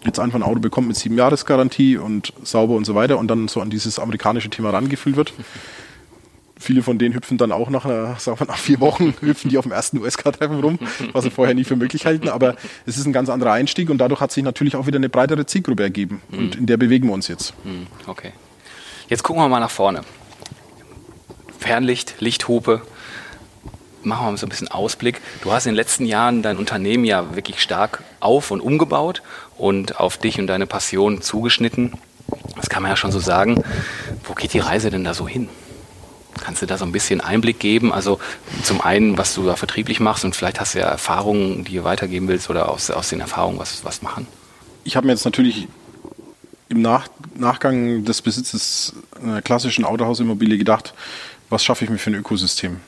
jetzt 0.05 0.19
einfach 0.19 0.39
ein 0.39 0.43
Auto 0.43 0.59
bekommt 0.59 0.87
mit 0.87 0.97
sieben 0.97 1.17
Jahresgarantie 1.17 1.97
und 1.97 2.33
sauber 2.43 2.75
und 2.75 2.85
so 2.85 2.95
weiter 2.95 3.17
und 3.17 3.27
dann 3.27 3.47
so 3.47 3.61
an 3.61 3.69
dieses 3.69 3.99
amerikanische 3.99 4.49
Thema 4.49 4.69
rangefühlt 4.71 5.15
wird. 5.15 5.33
Viele 6.61 6.83
von 6.83 6.97
denen 6.97 7.15
hüpfen 7.15 7.37
dann 7.37 7.53
auch 7.53 7.69
nach, 7.69 7.85
einer, 7.85 8.15
sagen 8.19 8.39
wir, 8.39 8.47
nach 8.47 8.57
vier 8.57 8.79
Wochen, 8.79 9.13
hüpfen 9.21 9.49
die 9.49 9.57
auf 9.57 9.63
dem 9.63 9.71
ersten 9.71 9.97
USK-Treffen 9.99 10.59
rum, 10.59 10.79
was 11.13 11.23
sie 11.23 11.31
vorher 11.31 11.55
nie 11.55 11.63
für 11.63 11.75
möglich 11.75 12.05
halten. 12.05 12.27
Aber 12.27 12.55
es 12.85 12.97
ist 12.97 13.05
ein 13.05 13.13
ganz 13.13 13.29
anderer 13.29 13.53
Einstieg 13.53 13.89
und 13.89 13.97
dadurch 13.97 14.19
hat 14.19 14.31
sich 14.31 14.43
natürlich 14.43 14.75
auch 14.75 14.85
wieder 14.85 14.97
eine 14.97 15.09
breitere 15.09 15.45
Zielgruppe 15.45 15.83
ergeben. 15.83 16.21
Und 16.31 16.55
in 16.55 16.65
der 16.65 16.77
bewegen 16.77 17.07
wir 17.07 17.13
uns 17.13 17.27
jetzt. 17.27 17.53
Okay. 18.07 18.33
Jetzt 19.07 19.23
gucken 19.23 19.41
wir 19.41 19.47
mal 19.47 19.59
nach 19.59 19.71
vorne. 19.71 20.01
Fernlicht, 21.57 22.15
Lichthupe. 22.19 22.81
Machen 24.03 24.25
wir 24.25 24.31
mal 24.31 24.37
so 24.37 24.45
ein 24.45 24.49
bisschen 24.49 24.69
Ausblick. 24.69 25.19
Du 25.41 25.51
hast 25.51 25.65
in 25.65 25.71
den 25.71 25.75
letzten 25.75 26.05
Jahren 26.05 26.41
dein 26.41 26.57
Unternehmen 26.57 27.03
ja 27.03 27.35
wirklich 27.35 27.61
stark 27.61 28.03
auf- 28.21 28.51
und 28.51 28.61
umgebaut 28.61 29.21
und 29.57 29.99
auf 29.99 30.17
dich 30.17 30.39
und 30.39 30.47
deine 30.47 30.65
Passion 30.65 31.21
zugeschnitten. 31.21 31.93
Das 32.55 32.69
kann 32.69 32.81
man 32.81 32.91
ja 32.91 32.95
schon 32.95 33.11
so 33.11 33.19
sagen. 33.19 33.63
Wo 34.23 34.33
geht 34.33 34.53
die 34.53 34.59
Reise 34.59 34.89
denn 34.89 35.03
da 35.03 35.13
so 35.13 35.27
hin? 35.27 35.49
Kannst 36.39 36.61
du 36.61 36.65
da 36.65 36.77
so 36.77 36.85
ein 36.85 36.93
bisschen 36.93 37.19
Einblick 37.19 37.59
geben? 37.59 37.91
Also 37.91 38.19
zum 38.63 38.79
einen, 38.81 39.17
was 39.17 39.33
du 39.33 39.45
da 39.45 39.57
vertrieblich 39.57 39.99
machst 39.99 40.23
und 40.23 40.35
vielleicht 40.35 40.61
hast 40.61 40.75
du 40.75 40.79
ja 40.79 40.87
Erfahrungen, 40.87 41.65
die 41.65 41.75
du 41.75 41.83
weitergeben 41.83 42.29
willst 42.29 42.49
oder 42.49 42.69
aus, 42.69 42.89
aus 42.91 43.09
den 43.09 43.19
Erfahrungen 43.19 43.59
was, 43.59 43.83
was 43.83 44.01
machen? 44.01 44.27
Ich 44.85 44.95
habe 44.95 45.07
mir 45.07 45.13
jetzt 45.13 45.25
natürlich 45.25 45.67
im 46.69 46.81
Nach 46.81 47.07
Nachgang 47.35 48.05
des 48.05 48.21
Besitzes 48.21 48.93
einer 49.21 49.41
klassischen 49.41 49.83
Autohausimmobilie 49.83 50.57
gedacht, 50.57 50.93
was 51.49 51.63
schaffe 51.63 51.83
ich 51.83 51.89
mir 51.89 51.97
für 51.97 52.11
ein 52.11 52.15
Ökosystem? 52.15 52.79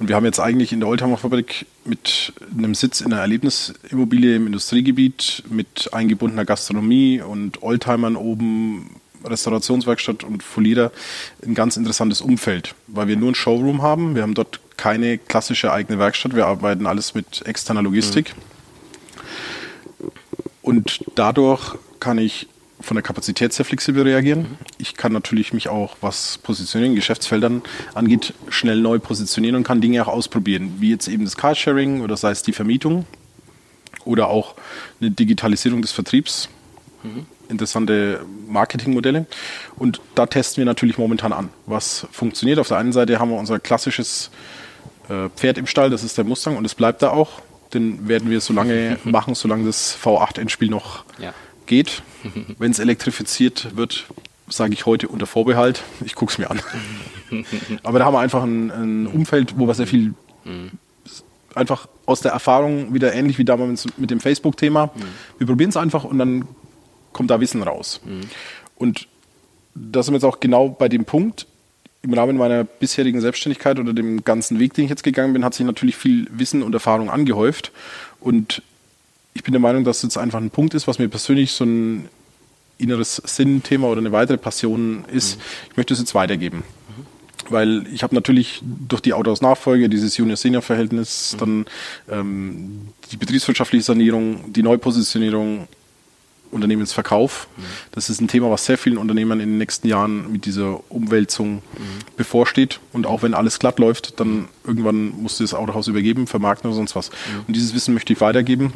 Und 0.00 0.08
wir 0.08 0.16
haben 0.16 0.24
jetzt 0.24 0.40
eigentlich 0.40 0.72
in 0.72 0.80
der 0.80 0.88
Oldtimer 0.88 1.18
Fabrik 1.18 1.66
mit 1.84 2.32
einem 2.56 2.74
Sitz 2.74 3.02
in 3.02 3.12
einer 3.12 3.20
Erlebnisimmobilie 3.20 4.34
im 4.34 4.46
Industriegebiet 4.46 5.42
mit 5.50 5.90
eingebundener 5.92 6.46
Gastronomie 6.46 7.20
und 7.20 7.62
Oldtimern 7.62 8.16
oben 8.16 8.96
Restaurationswerkstatt 9.22 10.24
und 10.24 10.42
Folierer 10.42 10.90
ein 11.44 11.54
ganz 11.54 11.76
interessantes 11.76 12.22
Umfeld, 12.22 12.74
weil 12.86 13.08
wir 13.08 13.16
nur 13.16 13.30
ein 13.30 13.34
Showroom 13.34 13.82
haben. 13.82 14.14
Wir 14.14 14.22
haben 14.22 14.32
dort 14.32 14.60
keine 14.78 15.18
klassische 15.18 15.70
eigene 15.70 15.98
Werkstatt. 15.98 16.34
Wir 16.34 16.46
arbeiten 16.46 16.86
alles 16.86 17.14
mit 17.14 17.42
externer 17.44 17.82
Logistik. 17.82 18.34
Mhm. 19.98 20.10
Und 20.62 21.04
dadurch 21.14 21.74
kann 22.00 22.16
ich 22.16 22.48
von 22.80 22.94
der 22.94 23.02
Kapazität 23.02 23.52
sehr 23.52 23.64
flexibel 23.64 24.02
reagieren. 24.02 24.40
Mhm. 24.40 24.56
Ich 24.78 24.96
kann 24.96 25.12
natürlich 25.12 25.52
mich 25.52 25.68
auch, 25.68 25.96
was 26.00 26.38
Positionierung, 26.38 26.94
Geschäftsfeldern 26.94 27.62
angeht, 27.94 28.34
schnell 28.48 28.80
neu 28.80 28.98
positionieren 28.98 29.56
und 29.56 29.64
kann 29.64 29.80
Dinge 29.80 30.02
auch 30.02 30.08
ausprobieren, 30.08 30.76
wie 30.78 30.90
jetzt 30.90 31.08
eben 31.08 31.24
das 31.24 31.36
Carsharing 31.36 32.00
oder 32.00 32.16
sei 32.16 32.30
es 32.30 32.42
die 32.42 32.52
Vermietung 32.52 33.04
oder 34.04 34.28
auch 34.28 34.54
eine 35.00 35.10
Digitalisierung 35.10 35.82
des 35.82 35.92
Vertriebs. 35.92 36.48
Mhm 37.02 37.26
interessante 37.50 38.24
Marketingmodelle. 38.48 39.26
Und 39.76 40.00
da 40.14 40.26
testen 40.26 40.58
wir 40.58 40.64
natürlich 40.64 40.96
momentan 40.96 41.32
an, 41.32 41.50
was 41.66 42.06
funktioniert. 42.12 42.58
Auf 42.58 42.68
der 42.68 42.78
einen 42.78 42.92
Seite 42.92 43.18
haben 43.18 43.30
wir 43.30 43.38
unser 43.38 43.58
klassisches 43.58 44.30
äh, 45.08 45.28
Pferd 45.30 45.58
im 45.58 45.66
Stall, 45.66 45.90
das 45.90 46.04
ist 46.04 46.16
der 46.16 46.24
Mustang 46.24 46.56
und 46.56 46.64
es 46.64 46.74
bleibt 46.74 47.02
da 47.02 47.10
auch. 47.10 47.42
Den 47.74 48.08
werden 48.08 48.30
wir 48.30 48.40
so 48.40 48.52
lange 48.52 48.98
machen, 49.04 49.34
solange 49.34 49.66
das 49.66 49.96
V8-Endspiel 50.02 50.70
noch 50.70 51.04
ja. 51.18 51.34
Geht. 51.70 52.02
Wenn 52.58 52.72
es 52.72 52.78
elektrifiziert 52.78 53.76
wird, 53.76 54.04
sage 54.48 54.74
ich 54.74 54.84
heute 54.84 55.08
unter 55.08 55.26
Vorbehalt. 55.26 55.82
Ich 56.04 56.14
gucke 56.14 56.32
es 56.32 56.38
mir 56.38 56.50
an. 56.50 56.60
Aber 57.82 57.98
da 57.98 58.04
haben 58.04 58.14
wir 58.14 58.20
einfach 58.20 58.42
ein, 58.42 58.70
ein 58.70 59.06
Umfeld, 59.06 59.54
wo 59.58 59.66
wir 59.66 59.74
sehr 59.74 59.86
viel 59.86 60.14
einfach 61.54 61.88
aus 62.06 62.20
der 62.20 62.32
Erfahrung 62.32 62.92
wieder 62.94 63.12
ähnlich 63.12 63.38
wie 63.38 63.44
damals 63.44 63.86
mit 63.96 64.10
dem 64.10 64.20
Facebook-Thema. 64.20 64.90
Wir 65.38 65.46
probieren 65.46 65.70
es 65.70 65.76
einfach 65.76 66.04
und 66.04 66.18
dann 66.18 66.46
kommt 67.12 67.30
da 67.30 67.40
Wissen 67.40 67.62
raus. 67.62 68.00
Mhm. 68.04 68.22
Und 68.76 69.08
das 69.74 70.08
ist 70.08 70.12
jetzt 70.12 70.24
auch 70.24 70.40
genau 70.40 70.68
bei 70.68 70.88
dem 70.88 71.04
Punkt. 71.04 71.46
Im 72.02 72.14
Rahmen 72.14 72.36
meiner 72.36 72.64
bisherigen 72.64 73.20
Selbstständigkeit 73.20 73.78
oder 73.78 73.92
dem 73.92 74.24
ganzen 74.24 74.58
Weg, 74.58 74.72
den 74.74 74.84
ich 74.84 74.90
jetzt 74.90 75.02
gegangen 75.02 75.34
bin, 75.34 75.44
hat 75.44 75.54
sich 75.54 75.66
natürlich 75.66 75.96
viel 75.96 76.26
Wissen 76.30 76.62
und 76.62 76.72
Erfahrung 76.72 77.10
angehäuft. 77.10 77.72
Und 78.20 78.62
ich 79.34 79.42
bin 79.42 79.52
der 79.52 79.60
Meinung, 79.60 79.84
dass 79.84 79.98
es 79.98 80.02
jetzt 80.02 80.18
einfach 80.18 80.40
ein 80.40 80.50
Punkt 80.50 80.74
ist, 80.74 80.88
was 80.88 80.98
mir 80.98 81.08
persönlich 81.08 81.52
so 81.52 81.64
ein 81.64 82.08
inneres 82.78 83.16
Sinnthema 83.24 83.86
oder 83.86 84.00
eine 84.00 84.12
weitere 84.12 84.38
Passion 84.38 85.04
ist. 85.12 85.36
Mhm. 85.36 85.42
Ich 85.70 85.76
möchte 85.76 85.94
es 85.94 86.00
jetzt 86.00 86.14
weitergeben. 86.14 86.58
Mhm. 86.58 87.52
Weil 87.52 87.86
ich 87.92 88.02
habe 88.02 88.14
natürlich 88.14 88.62
durch 88.62 89.02
die 89.02 89.12
Autos 89.12 89.40
Nachfolge, 89.40 89.88
dieses 89.88 90.16
Junior-Senior-Verhältnis, 90.16 91.34
mhm. 91.34 91.38
dann 91.38 91.66
ähm, 92.10 92.88
die 93.12 93.16
betriebswirtschaftliche 93.16 93.84
Sanierung, 93.84 94.52
die 94.52 94.62
Neupositionierung, 94.62 95.68
Unternehmensverkauf. 96.50 97.46
Mhm. 97.56 97.62
Das 97.92 98.10
ist 98.10 98.20
ein 98.20 98.28
Thema, 98.28 98.50
was 98.50 98.64
sehr 98.64 98.78
vielen 98.78 98.98
Unternehmern 98.98 99.40
in 99.40 99.50
den 99.50 99.58
nächsten 99.58 99.86
Jahren 99.86 100.32
mit 100.32 100.46
dieser 100.46 100.80
Umwälzung 100.90 101.56
mhm. 101.56 101.60
bevorsteht. 102.16 102.80
Und 102.92 103.06
auch 103.06 103.22
wenn 103.22 103.34
alles 103.34 103.58
glatt 103.58 103.78
läuft, 103.78 104.18
dann 104.18 104.48
irgendwann 104.66 105.10
musst 105.22 105.38
du 105.38 105.44
das 105.44 105.54
Autohaus 105.54 105.86
übergeben, 105.86 106.26
vermarkten 106.26 106.68
oder 106.68 106.76
sonst 106.76 106.96
was. 106.96 107.10
Und 107.46 107.54
dieses 107.54 107.74
Wissen 107.74 107.94
möchte 107.94 108.12
ich 108.12 108.20
weitergeben. 108.20 108.72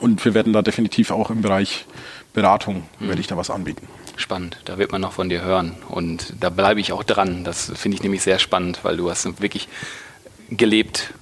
Und 0.00 0.24
wir 0.24 0.34
werden 0.34 0.52
da 0.52 0.62
definitiv 0.62 1.10
auch 1.10 1.30
im 1.30 1.42
Bereich 1.42 1.86
Beratung, 2.32 2.84
mhm. 2.98 3.08
werde 3.08 3.20
ich 3.20 3.26
da 3.26 3.36
was 3.36 3.50
anbieten. 3.50 3.88
Spannend, 4.16 4.58
da 4.64 4.78
wird 4.78 4.92
man 4.92 5.00
noch 5.00 5.12
von 5.12 5.28
dir 5.28 5.42
hören. 5.42 5.76
Und 5.88 6.34
da 6.40 6.50
bleibe 6.50 6.80
ich 6.80 6.92
auch 6.92 7.02
dran. 7.02 7.44
Das 7.44 7.72
finde 7.74 7.96
ich 7.96 8.02
nämlich 8.02 8.22
sehr 8.22 8.38
spannend, 8.38 8.80
weil 8.82 8.96
du 8.96 9.10
hast 9.10 9.40
wirklich 9.40 9.68
gelebt 10.50 11.14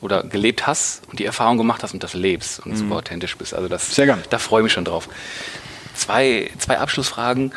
oder 0.00 0.22
gelebt 0.22 0.66
hast 0.66 1.02
und 1.08 1.18
die 1.18 1.24
Erfahrung 1.24 1.56
gemacht 1.56 1.82
hast 1.82 1.94
und 1.94 2.02
das 2.02 2.14
lebst 2.14 2.60
und 2.60 2.72
mhm. 2.72 2.76
super 2.76 2.96
authentisch 2.96 3.36
bist. 3.36 3.54
Also 3.54 3.68
das, 3.68 3.94
Sehr 3.94 4.06
gern. 4.06 4.22
da 4.30 4.38
freue 4.38 4.60
ich 4.60 4.64
mich 4.64 4.72
schon 4.72 4.84
drauf. 4.84 5.08
Zwei, 5.94 6.50
zwei 6.58 6.78
Abschlussfragen, 6.78 7.52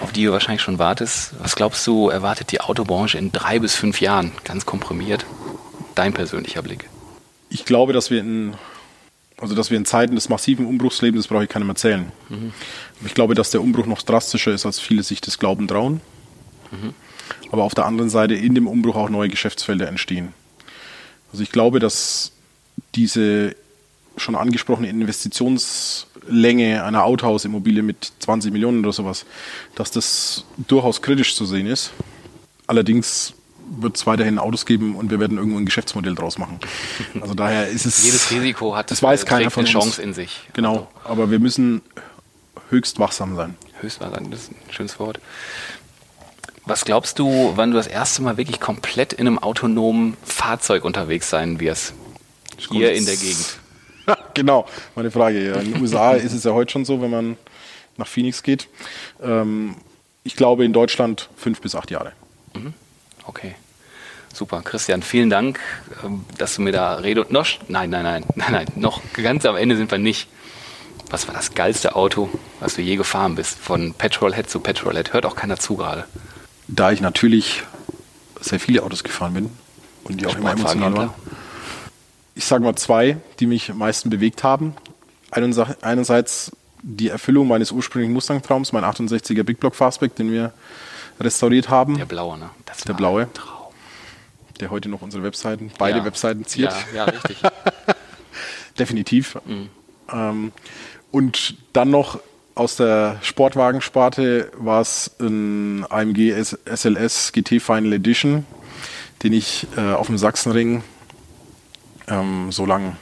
auf 0.00 0.12
die 0.12 0.24
du 0.24 0.32
wahrscheinlich 0.32 0.60
schon 0.60 0.78
wartest. 0.78 1.32
Was 1.38 1.56
glaubst 1.56 1.86
du, 1.86 2.10
erwartet 2.10 2.52
die 2.52 2.60
Autobranche 2.60 3.16
in 3.16 3.32
drei 3.32 3.58
bis 3.58 3.74
fünf 3.74 4.02
Jahren, 4.02 4.32
ganz 4.44 4.66
komprimiert? 4.66 5.24
Dein 5.94 6.12
persönlicher 6.12 6.60
Blick. 6.60 6.88
Ich 7.48 7.64
glaube, 7.64 7.94
dass 7.94 8.10
wir 8.10 8.20
in, 8.20 8.54
also 9.40 9.54
dass 9.54 9.70
wir 9.70 9.78
in 9.78 9.84
Zeiten 9.84 10.14
des 10.14 10.28
massiven 10.28 10.66
Umbruchs 10.66 11.00
leben, 11.00 11.16
das 11.16 11.28
brauche 11.28 11.44
ich 11.44 11.48
keinem 11.48 11.68
erzählen. 11.68 12.10
Mhm. 12.28 12.52
Ich 13.04 13.14
glaube, 13.14 13.34
dass 13.34 13.50
der 13.50 13.60
Umbruch 13.60 13.86
noch 13.86 14.02
drastischer 14.02 14.52
ist, 14.52 14.66
als 14.66 14.80
viele 14.80 15.02
sich 15.02 15.20
das 15.20 15.38
glauben 15.38 15.68
trauen. 15.68 16.00
Mhm. 16.70 16.94
Aber 17.52 17.62
auf 17.64 17.74
der 17.74 17.86
anderen 17.86 18.10
Seite 18.10 18.34
in 18.34 18.54
dem 18.54 18.66
Umbruch 18.66 18.96
auch 18.96 19.08
neue 19.08 19.28
Geschäftsfelder 19.28 19.88
entstehen. 19.88 20.32
Also 21.32 21.42
ich 21.42 21.52
glaube, 21.52 21.78
dass 21.78 22.32
diese 22.94 23.54
schon 24.16 24.34
angesprochene 24.34 24.88
Investitionslänge 24.88 26.82
einer 26.82 27.04
Autohausimmobilie 27.04 27.82
mit 27.82 28.12
20 28.20 28.52
Millionen 28.52 28.80
oder 28.80 28.92
sowas, 28.92 29.24
dass 29.74 29.90
das 29.90 30.44
durchaus 30.66 31.02
kritisch 31.02 31.36
zu 31.36 31.44
sehen 31.44 31.66
ist. 31.66 31.92
Allerdings 32.66 33.34
wird 33.70 33.96
es 33.96 34.06
weiterhin 34.06 34.38
Autos 34.38 34.66
geben 34.66 34.96
und 34.96 35.10
wir 35.10 35.20
werden 35.20 35.38
irgendwo 35.38 35.58
ein 35.58 35.66
Geschäftsmodell 35.66 36.14
draus 36.14 36.38
machen. 36.38 36.58
Also 37.20 37.34
daher 37.34 37.68
ist 37.68 37.84
es. 37.84 38.04
Jedes 38.04 38.30
Risiko 38.30 38.76
hat 38.76 38.90
das 38.90 39.02
weiß 39.02 39.26
keiner 39.26 39.50
von 39.50 39.64
eine 39.64 39.72
Chance 39.72 40.00
in 40.00 40.14
sich. 40.14 40.40
Genau, 40.52 40.88
also. 41.02 41.10
aber 41.10 41.30
wir 41.30 41.38
müssen 41.38 41.82
höchst 42.70 42.98
wachsam 42.98 43.36
sein. 43.36 43.56
Höchst 43.80 44.00
wachsam, 44.00 44.30
das 44.30 44.44
ist 44.44 44.50
ein 44.52 44.72
schönes 44.72 44.98
Wort. 44.98 45.20
Was 46.64 46.84
glaubst 46.84 47.18
du, 47.18 47.52
wann 47.56 47.70
du 47.70 47.76
das 47.76 47.86
erste 47.86 48.22
Mal 48.22 48.36
wirklich 48.36 48.60
komplett 48.60 49.12
in 49.14 49.26
einem 49.26 49.38
autonomen 49.38 50.16
Fahrzeug 50.22 50.84
unterwegs 50.84 51.30
sein 51.30 51.60
wirst? 51.60 51.94
Hier 52.58 52.92
in 52.92 53.06
der 53.06 53.16
Gegend. 53.16 53.58
genau, 54.34 54.66
meine 54.94 55.10
Frage. 55.10 55.52
In 55.52 55.72
den 55.72 55.82
USA 55.82 56.12
ist 56.14 56.32
es 56.32 56.44
ja 56.44 56.52
heute 56.52 56.72
schon 56.72 56.84
so, 56.84 57.00
wenn 57.00 57.10
man 57.10 57.36
nach 57.96 58.06
Phoenix 58.06 58.42
geht. 58.42 58.68
Ähm, 59.22 59.76
ich 60.24 60.36
glaube 60.36 60.64
in 60.64 60.72
Deutschland 60.72 61.28
fünf 61.36 61.60
bis 61.60 61.74
acht 61.74 61.90
Jahre. 61.90 62.12
Mhm. 62.54 62.74
Okay. 63.28 63.54
Super, 64.34 64.60
Christian, 64.62 65.02
vielen 65.02 65.30
Dank, 65.30 65.58
ähm, 66.04 66.24
dass 66.36 66.56
du 66.56 66.62
mir 66.62 66.72
da 66.72 66.96
redest. 66.96 67.30
Noch, 67.30 67.46
nein, 67.68 67.90
nein, 67.90 68.02
nein, 68.02 68.24
nein, 68.34 68.52
nein, 68.52 68.66
noch 68.74 69.00
ganz 69.14 69.46
am 69.46 69.56
Ende 69.56 69.76
sind 69.76 69.90
wir 69.90 69.98
nicht. 69.98 70.28
Was 71.10 71.26
war 71.26 71.34
das 71.34 71.54
geilste 71.54 71.96
Auto, 71.96 72.28
was 72.60 72.74
du 72.74 72.82
je 72.82 72.96
gefahren 72.96 73.36
bist? 73.36 73.58
Von 73.58 73.94
Petrolhead 73.94 74.50
zu 74.50 74.60
Petrolhead. 74.60 75.14
Hört 75.14 75.24
auch 75.24 75.36
keiner 75.36 75.56
zu 75.56 75.76
gerade 75.76 76.04
da 76.68 76.92
ich 76.92 77.00
natürlich 77.00 77.64
sehr 78.40 78.60
viele 78.60 78.82
Autos 78.82 79.02
gefahren 79.02 79.34
bin 79.34 79.50
und 80.04 80.20
die 80.20 80.26
auch 80.26 80.36
immer 80.36 80.52
emotional 80.52 80.96
waren. 80.96 81.10
Ich 82.34 82.44
sage 82.44 82.62
mal 82.62 82.76
zwei, 82.76 83.16
die 83.40 83.46
mich 83.46 83.70
am 83.70 83.78
meisten 83.78 84.10
bewegt 84.10 84.44
haben. 84.44 84.76
Einerseits 85.30 86.52
die 86.82 87.08
Erfüllung 87.08 87.48
meines 87.48 87.72
ursprünglichen 87.72 88.12
Mustang-Traums, 88.12 88.72
mein 88.72 88.84
68er 88.84 89.42
Big 89.42 89.58
Block 89.58 89.74
Fastback, 89.74 90.14
den 90.14 90.30
wir 90.30 90.52
restauriert 91.20 91.68
haben. 91.68 91.96
Der 91.96 92.04
blaue, 92.04 92.38
ne? 92.38 92.50
Das 92.66 92.78
der 92.78 92.94
blaue. 92.94 93.28
Traum. 93.32 93.72
Der 94.60 94.70
heute 94.70 94.88
noch 94.88 95.02
unsere 95.02 95.22
Webseiten, 95.22 95.70
beide 95.78 95.98
ja. 95.98 96.04
Webseiten 96.04 96.44
ziert. 96.44 96.74
Ja, 96.92 96.96
ja 96.96 97.04
richtig. 97.04 97.38
Definitiv. 98.78 99.38
Mhm. 99.44 99.68
Ähm, 100.12 100.52
und 101.10 101.56
dann 101.72 101.90
noch 101.90 102.20
aus 102.54 102.76
der 102.76 103.18
Sportwagensparte 103.22 104.50
war 104.56 104.80
es 104.80 105.12
ein 105.20 105.86
AMG 105.88 106.34
SLS 106.66 107.32
GT 107.32 107.60
Final 107.60 107.92
Edition 107.92 108.44
den 109.22 109.32
ich 109.32 109.66
äh, 109.76 109.92
auf 109.92 110.06
dem 110.06 110.18
Sachsenring 110.18 110.82
ähm, 112.08 112.52
so 112.52 112.66
lange 112.66 112.96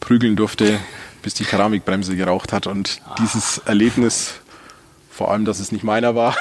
prügeln 0.00 0.36
durfte, 0.36 0.78
bis 1.22 1.34
die 1.34 1.44
Keramikbremse 1.44 2.16
geraucht 2.16 2.52
hat. 2.52 2.66
Und 2.66 3.00
ah. 3.06 3.14
dieses 3.18 3.58
Erlebnis, 3.58 4.34
vor 5.10 5.30
allem, 5.30 5.44
dass 5.44 5.60
es 5.60 5.72
nicht 5.72 5.84
meiner 5.84 6.14
war, 6.14 6.36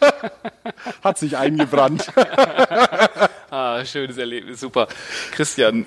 hat 1.04 1.18
sich 1.18 1.36
eingebrannt. 1.36 2.12
ah, 3.50 3.84
schönes 3.84 4.16
Erlebnis, 4.18 4.60
super. 4.60 4.88
Christian, 5.32 5.86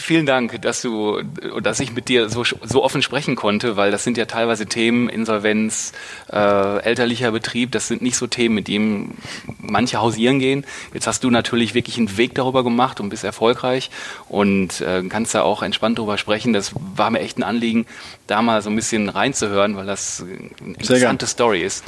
vielen 0.00 0.26
Dank, 0.26 0.60
dass 0.62 0.82
du, 0.82 1.22
dass 1.62 1.80
ich 1.80 1.92
mit 1.92 2.08
dir 2.08 2.28
so, 2.28 2.44
so 2.44 2.82
offen 2.82 3.02
sprechen 3.02 3.36
konnte, 3.36 3.76
weil 3.76 3.90
das 3.90 4.04
sind 4.04 4.16
ja 4.16 4.24
teilweise 4.24 4.66
Themen, 4.66 5.08
Insolvenz, 5.08 5.92
äh, 6.32 6.78
elterlicher 6.82 7.30
Betrieb, 7.32 7.72
das 7.72 7.88
sind 7.88 8.02
nicht 8.02 8.16
so 8.16 8.26
Themen, 8.26 8.54
mit 8.54 8.68
denen 8.68 9.18
manche 9.58 9.98
hausieren 9.98 10.38
gehen. 10.38 10.64
Jetzt 10.94 11.06
hast 11.06 11.24
du 11.24 11.30
natürlich 11.30 11.74
wirklich 11.74 11.98
einen 11.98 12.16
Weg 12.16 12.34
darüber 12.34 12.64
gemacht 12.64 13.00
und 13.00 13.10
bist 13.10 13.24
erfolgreich 13.24 13.90
und 14.28 14.80
äh, 14.80 15.02
kannst 15.08 15.34
da 15.34 15.42
auch 15.42 15.62
entspannt 15.62 15.98
darüber 15.98 16.18
sprechen. 16.18 16.52
Das 16.52 16.72
war 16.96 17.10
mir 17.10 17.20
echt 17.20 17.38
ein 17.38 17.42
Anliegen, 17.42 17.86
da 18.26 18.42
mal 18.42 18.62
so 18.62 18.70
ein 18.70 18.76
bisschen 18.76 19.08
reinzuhören, 19.08 19.76
weil 19.76 19.86
das 19.86 20.24
eine 20.24 20.74
interessante 20.74 21.26
Story 21.26 21.62
ist. 21.62 21.84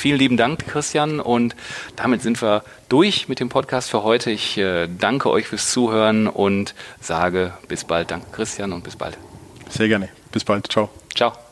Vielen 0.00 0.18
lieben 0.18 0.38
Dank, 0.38 0.66
Christian. 0.66 1.20
Und 1.20 1.54
damit 1.94 2.22
sind 2.22 2.40
wir 2.40 2.64
durch 2.88 3.28
mit 3.28 3.38
dem 3.38 3.50
Podcast 3.50 3.90
für 3.90 4.02
heute. 4.02 4.30
Ich 4.30 4.56
äh, 4.56 4.88
danke 4.88 5.28
euch 5.28 5.46
fürs 5.46 5.70
Zuhören 5.70 6.26
und 6.26 6.74
sage 7.02 7.52
bis 7.68 7.84
bald. 7.84 8.10
Danke, 8.10 8.26
Christian, 8.32 8.72
und 8.72 8.82
bis 8.82 8.96
bald. 8.96 9.18
Sehr 9.68 9.88
gerne. 9.88 10.08
Bis 10.32 10.42
bald. 10.42 10.72
Ciao. 10.72 10.88
Ciao. 11.14 11.49